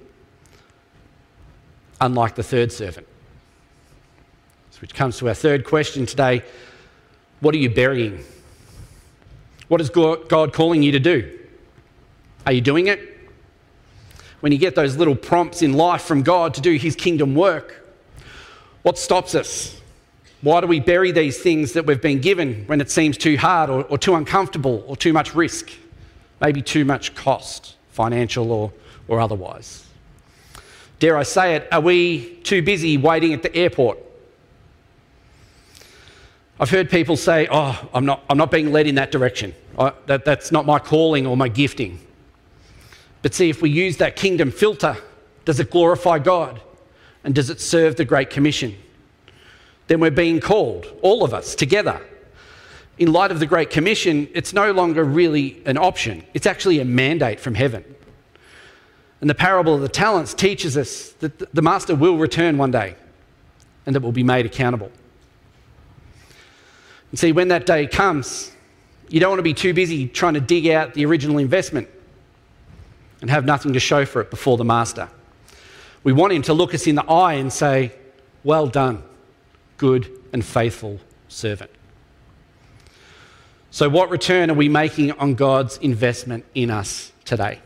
unlike 1.99 2.35
the 2.35 2.43
third 2.43 2.71
servant. 2.71 3.07
Which 4.81 4.95
comes 4.95 5.19
to 5.19 5.27
our 5.27 5.35
third 5.35 5.63
question 5.63 6.07
today 6.07 6.43
What 7.39 7.53
are 7.53 7.59
you 7.59 7.69
burying? 7.69 8.23
What 9.67 9.79
is 9.79 9.89
God 9.89 10.53
calling 10.53 10.83
you 10.83 10.91
to 10.91 10.99
do? 10.99 11.39
Are 12.45 12.51
you 12.51 12.61
doing 12.61 12.87
it? 12.87 12.99
When 14.41 14.51
you 14.51 14.57
get 14.57 14.73
those 14.73 14.97
little 14.97 15.15
prompts 15.15 15.61
in 15.61 15.73
life 15.73 16.01
from 16.01 16.23
God 16.23 16.55
to 16.55 16.61
do 16.61 16.73
His 16.73 16.95
kingdom 16.95 17.35
work, 17.35 17.85
what 18.81 18.97
stops 18.97 19.35
us? 19.35 19.80
Why 20.41 20.59
do 20.59 20.67
we 20.67 20.79
bury 20.79 21.11
these 21.11 21.39
things 21.39 21.73
that 21.73 21.85
we've 21.85 22.01
been 22.01 22.19
given 22.19 22.63
when 22.65 22.81
it 22.81 22.89
seems 22.89 23.17
too 23.17 23.37
hard 23.37 23.69
or, 23.69 23.83
or 23.83 23.97
too 23.97 24.15
uncomfortable 24.15 24.83
or 24.87 24.95
too 24.95 25.13
much 25.13 25.35
risk? 25.35 25.69
Maybe 26.39 26.63
too 26.63 26.83
much 26.83 27.13
cost, 27.13 27.75
financial 27.91 28.51
or, 28.51 28.73
or 29.07 29.19
otherwise. 29.19 29.85
Dare 30.97 31.17
I 31.17 31.23
say 31.23 31.55
it, 31.55 31.67
are 31.71 31.81
we 31.81 32.35
too 32.43 32.61
busy 32.63 32.97
waiting 32.97 33.33
at 33.33 33.43
the 33.43 33.55
airport? 33.55 33.99
I've 36.59 36.69
heard 36.69 36.89
people 36.89 37.17
say, 37.17 37.47
Oh, 37.49 37.89
I'm 37.93 38.05
not, 38.05 38.23
I'm 38.29 38.37
not 38.37 38.51
being 38.51 38.71
led 38.71 38.87
in 38.87 38.95
that 38.95 39.11
direction. 39.11 39.53
I, 39.77 39.93
that, 40.07 40.25
that's 40.25 40.51
not 40.51 40.65
my 40.65 40.79
calling 40.79 41.25
or 41.25 41.37
my 41.37 41.47
gifting. 41.47 41.99
But 43.21 43.33
see, 43.35 43.49
if 43.49 43.61
we 43.61 43.69
use 43.69 43.97
that 43.97 44.15
kingdom 44.15 44.51
filter, 44.51 44.97
does 45.45 45.59
it 45.59 45.69
glorify 45.69 46.19
God? 46.19 46.61
And 47.23 47.35
does 47.35 47.51
it 47.51 47.61
serve 47.61 47.95
the 47.95 48.05
Great 48.05 48.31
Commission? 48.31 48.75
Then 49.91 49.99
we're 49.99 50.09
being 50.09 50.39
called, 50.39 50.87
all 51.01 51.21
of 51.21 51.33
us, 51.33 51.53
together. 51.53 51.99
In 52.97 53.11
light 53.11 53.29
of 53.29 53.41
the 53.41 53.45
Great 53.45 53.71
Commission, 53.71 54.29
it's 54.33 54.53
no 54.53 54.71
longer 54.71 55.03
really 55.03 55.61
an 55.65 55.77
option, 55.77 56.23
it's 56.33 56.45
actually 56.45 56.79
a 56.79 56.85
mandate 56.85 57.41
from 57.41 57.55
heaven. 57.55 57.83
And 59.19 59.29
the 59.29 59.35
parable 59.35 59.75
of 59.75 59.81
the 59.81 59.89
talents 59.89 60.33
teaches 60.33 60.77
us 60.77 61.09
that 61.19 61.53
the 61.53 61.61
master 61.61 61.93
will 61.93 62.15
return 62.15 62.57
one 62.57 62.71
day 62.71 62.95
and 63.85 63.93
that 63.93 63.99
we'll 63.99 64.13
be 64.13 64.23
made 64.23 64.45
accountable. 64.45 64.89
And 67.09 67.19
see, 67.19 67.33
when 67.33 67.49
that 67.49 67.65
day 67.65 67.85
comes, 67.85 68.49
you 69.09 69.19
don't 69.19 69.31
want 69.31 69.39
to 69.39 69.43
be 69.43 69.53
too 69.53 69.73
busy 69.73 70.07
trying 70.07 70.35
to 70.35 70.39
dig 70.39 70.67
out 70.67 70.93
the 70.93 71.05
original 71.05 71.37
investment 71.37 71.89
and 73.19 73.29
have 73.29 73.43
nothing 73.43 73.73
to 73.73 73.79
show 73.81 74.05
for 74.05 74.21
it 74.21 74.29
before 74.29 74.55
the 74.55 74.63
master. 74.63 75.09
We 76.05 76.13
want 76.13 76.31
him 76.31 76.43
to 76.43 76.53
look 76.53 76.73
us 76.73 76.87
in 76.87 76.95
the 76.95 77.03
eye 77.03 77.33
and 77.33 77.51
say, 77.51 77.91
Well 78.45 78.67
done, 78.67 79.03
good 79.81 80.15
and 80.31 80.45
faithful 80.45 80.99
servant. 81.27 81.71
So, 83.71 83.89
what 83.89 84.11
return 84.11 84.51
are 84.51 84.53
we 84.53 84.69
making 84.69 85.11
on 85.13 85.33
God's 85.33 85.77
investment 85.77 86.45
in 86.53 86.69
us 86.69 87.11
today? 87.25 87.59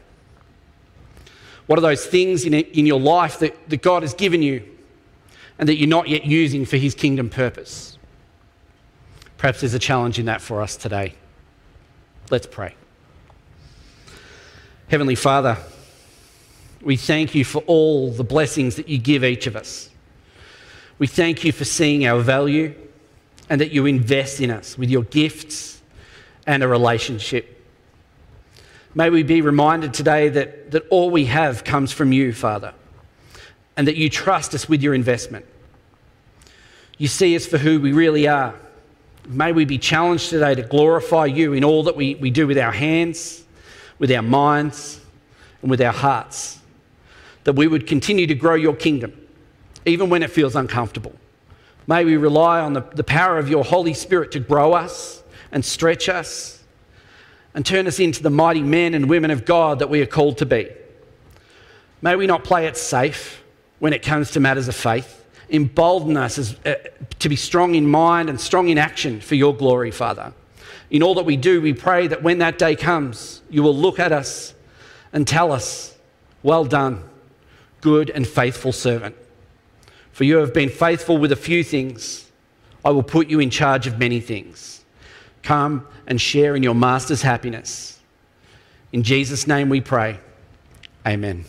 What 1.67 1.77
are 1.77 1.81
those 1.81 2.05
things 2.05 2.45
in, 2.45 2.53
in 2.53 2.85
your 2.85 3.01
life 3.01 3.39
that, 3.39 3.69
that 3.69 3.81
God 3.81 4.03
has 4.03 4.13
given 4.13 4.41
you 4.41 4.63
and 5.59 5.67
that 5.67 5.75
you're 5.75 5.89
not 5.89 6.07
yet 6.07 6.25
using 6.25 6.63
for 6.63 6.77
his 6.77 6.95
kingdom 6.95 7.29
purpose? 7.29 7.97
Perhaps 9.37 9.59
there's 9.59 9.73
a 9.73 9.79
challenge 9.79 10.17
in 10.17 10.27
that 10.27 10.39
for 10.39 10.61
us 10.61 10.77
today. 10.77 11.15
Let's 12.31 12.47
pray. 12.47 12.75
Heavenly 14.87 15.15
Father, 15.15 15.57
we 16.81 16.95
thank 16.95 17.35
you 17.35 17.43
for 17.43 17.61
all 17.67 18.11
the 18.11 18.23
blessings 18.23 18.77
that 18.77 18.87
you 18.87 18.99
give 18.99 19.25
each 19.25 19.47
of 19.47 19.57
us. 19.57 19.89
We 20.97 21.07
thank 21.07 21.43
you 21.43 21.51
for 21.51 21.65
seeing 21.65 22.05
our 22.05 22.19
value 22.21 22.73
and 23.49 23.59
that 23.61 23.71
you 23.71 23.85
invest 23.85 24.39
in 24.39 24.49
us 24.49 24.77
with 24.77 24.89
your 24.89 25.03
gifts 25.03 25.81
and 26.47 26.63
a 26.63 26.67
relationship. 26.67 27.51
May 28.93 29.09
we 29.09 29.23
be 29.23 29.41
reminded 29.41 29.93
today 29.93 30.29
that, 30.29 30.71
that 30.71 30.87
all 30.89 31.09
we 31.09 31.25
have 31.25 31.65
comes 31.65 31.91
from 31.91 32.13
you, 32.13 32.31
Father, 32.31 32.73
and 33.75 33.87
that 33.87 33.97
you 33.97 34.09
trust 34.09 34.55
us 34.55 34.69
with 34.69 34.81
your 34.81 34.93
investment. 34.93 35.45
You 36.97 37.09
see 37.09 37.35
us 37.35 37.45
for 37.45 37.57
who 37.57 37.81
we 37.81 37.91
really 37.91 38.27
are. 38.27 38.55
May 39.27 39.51
we 39.51 39.65
be 39.65 39.77
challenged 39.77 40.29
today 40.29 40.55
to 40.55 40.61
glorify 40.61 41.25
you 41.25 41.51
in 41.51 41.65
all 41.65 41.83
that 41.83 41.97
we, 41.97 42.15
we 42.15 42.29
do 42.29 42.47
with 42.47 42.57
our 42.57 42.71
hands, 42.71 43.43
with 43.99 44.11
our 44.11 44.21
minds, 44.21 45.01
and 45.61 45.69
with 45.69 45.81
our 45.81 45.91
hearts. 45.91 46.59
That 47.43 47.53
we 47.53 47.67
would 47.67 47.87
continue 47.87 48.27
to 48.27 48.35
grow 48.35 48.55
your 48.55 48.75
kingdom, 48.75 49.24
even 49.85 50.09
when 50.09 50.23
it 50.23 50.31
feels 50.31 50.55
uncomfortable. 50.55 51.13
May 51.87 52.03
we 52.03 52.17
rely 52.17 52.59
on 52.59 52.73
the, 52.73 52.81
the 52.81 53.03
power 53.03 53.37
of 53.37 53.49
your 53.49 53.63
Holy 53.63 53.93
Spirit 53.93 54.31
to 54.31 54.39
grow 54.39 54.73
us 54.73 55.23
and 55.51 55.63
stretch 55.63 56.09
us 56.09 56.63
and 57.53 57.65
turn 57.65 57.87
us 57.87 57.99
into 57.99 58.23
the 58.23 58.29
mighty 58.29 58.63
men 58.63 58.93
and 58.93 59.09
women 59.09 59.31
of 59.31 59.45
God 59.45 59.79
that 59.79 59.89
we 59.89 60.01
are 60.01 60.07
called 60.07 60.39
to 60.39 60.45
be. 60.45 60.69
May 62.01 62.15
we 62.15 62.27
not 62.27 62.43
play 62.43 62.67
it 62.67 62.75
safe 62.75 63.43
when 63.79 63.93
it 63.93 64.01
comes 64.01 64.31
to 64.31 64.39
matters 64.39 64.67
of 64.67 64.75
faith. 64.75 65.23
Embolden 65.49 66.17
us 66.17 66.37
as, 66.39 66.55
uh, 66.65 66.75
to 67.19 67.29
be 67.29 67.35
strong 67.35 67.75
in 67.75 67.87
mind 67.87 68.29
and 68.29 68.41
strong 68.41 68.69
in 68.69 68.77
action 68.77 69.21
for 69.21 69.35
your 69.35 69.55
glory, 69.55 69.91
Father. 69.91 70.33
In 70.89 71.03
all 71.03 71.15
that 71.15 71.25
we 71.25 71.37
do, 71.37 71.61
we 71.61 71.73
pray 71.73 72.07
that 72.07 72.23
when 72.23 72.39
that 72.39 72.57
day 72.57 72.75
comes, 72.75 73.41
you 73.49 73.63
will 73.63 73.75
look 73.75 73.99
at 73.99 74.11
us 74.11 74.53
and 75.13 75.27
tell 75.27 75.51
us, 75.51 75.95
Well 76.43 76.65
done, 76.65 77.03
good 77.81 78.09
and 78.09 78.27
faithful 78.27 78.71
servant. 78.71 79.15
For 80.15 80.23
you 80.23 80.37
have 80.37 80.53
been 80.53 80.69
faithful 80.69 81.17
with 81.17 81.33
a 81.33 81.35
few 81.35 81.61
things, 81.61 82.31
I 82.85 82.89
will 82.89 83.03
put 83.03 83.27
you 83.27 83.41
in 83.41 83.49
charge 83.49 83.85
of 83.85 83.99
many 83.99 84.21
things. 84.21 84.85
Come 85.43 85.85
and 86.07 86.21
share 86.21 86.55
in 86.55 86.63
your 86.63 86.73
Master's 86.73 87.21
happiness. 87.21 87.99
In 88.93 89.03
Jesus' 89.03 89.45
name 89.45 89.67
we 89.67 89.81
pray. 89.81 90.21
Amen. 91.05 91.43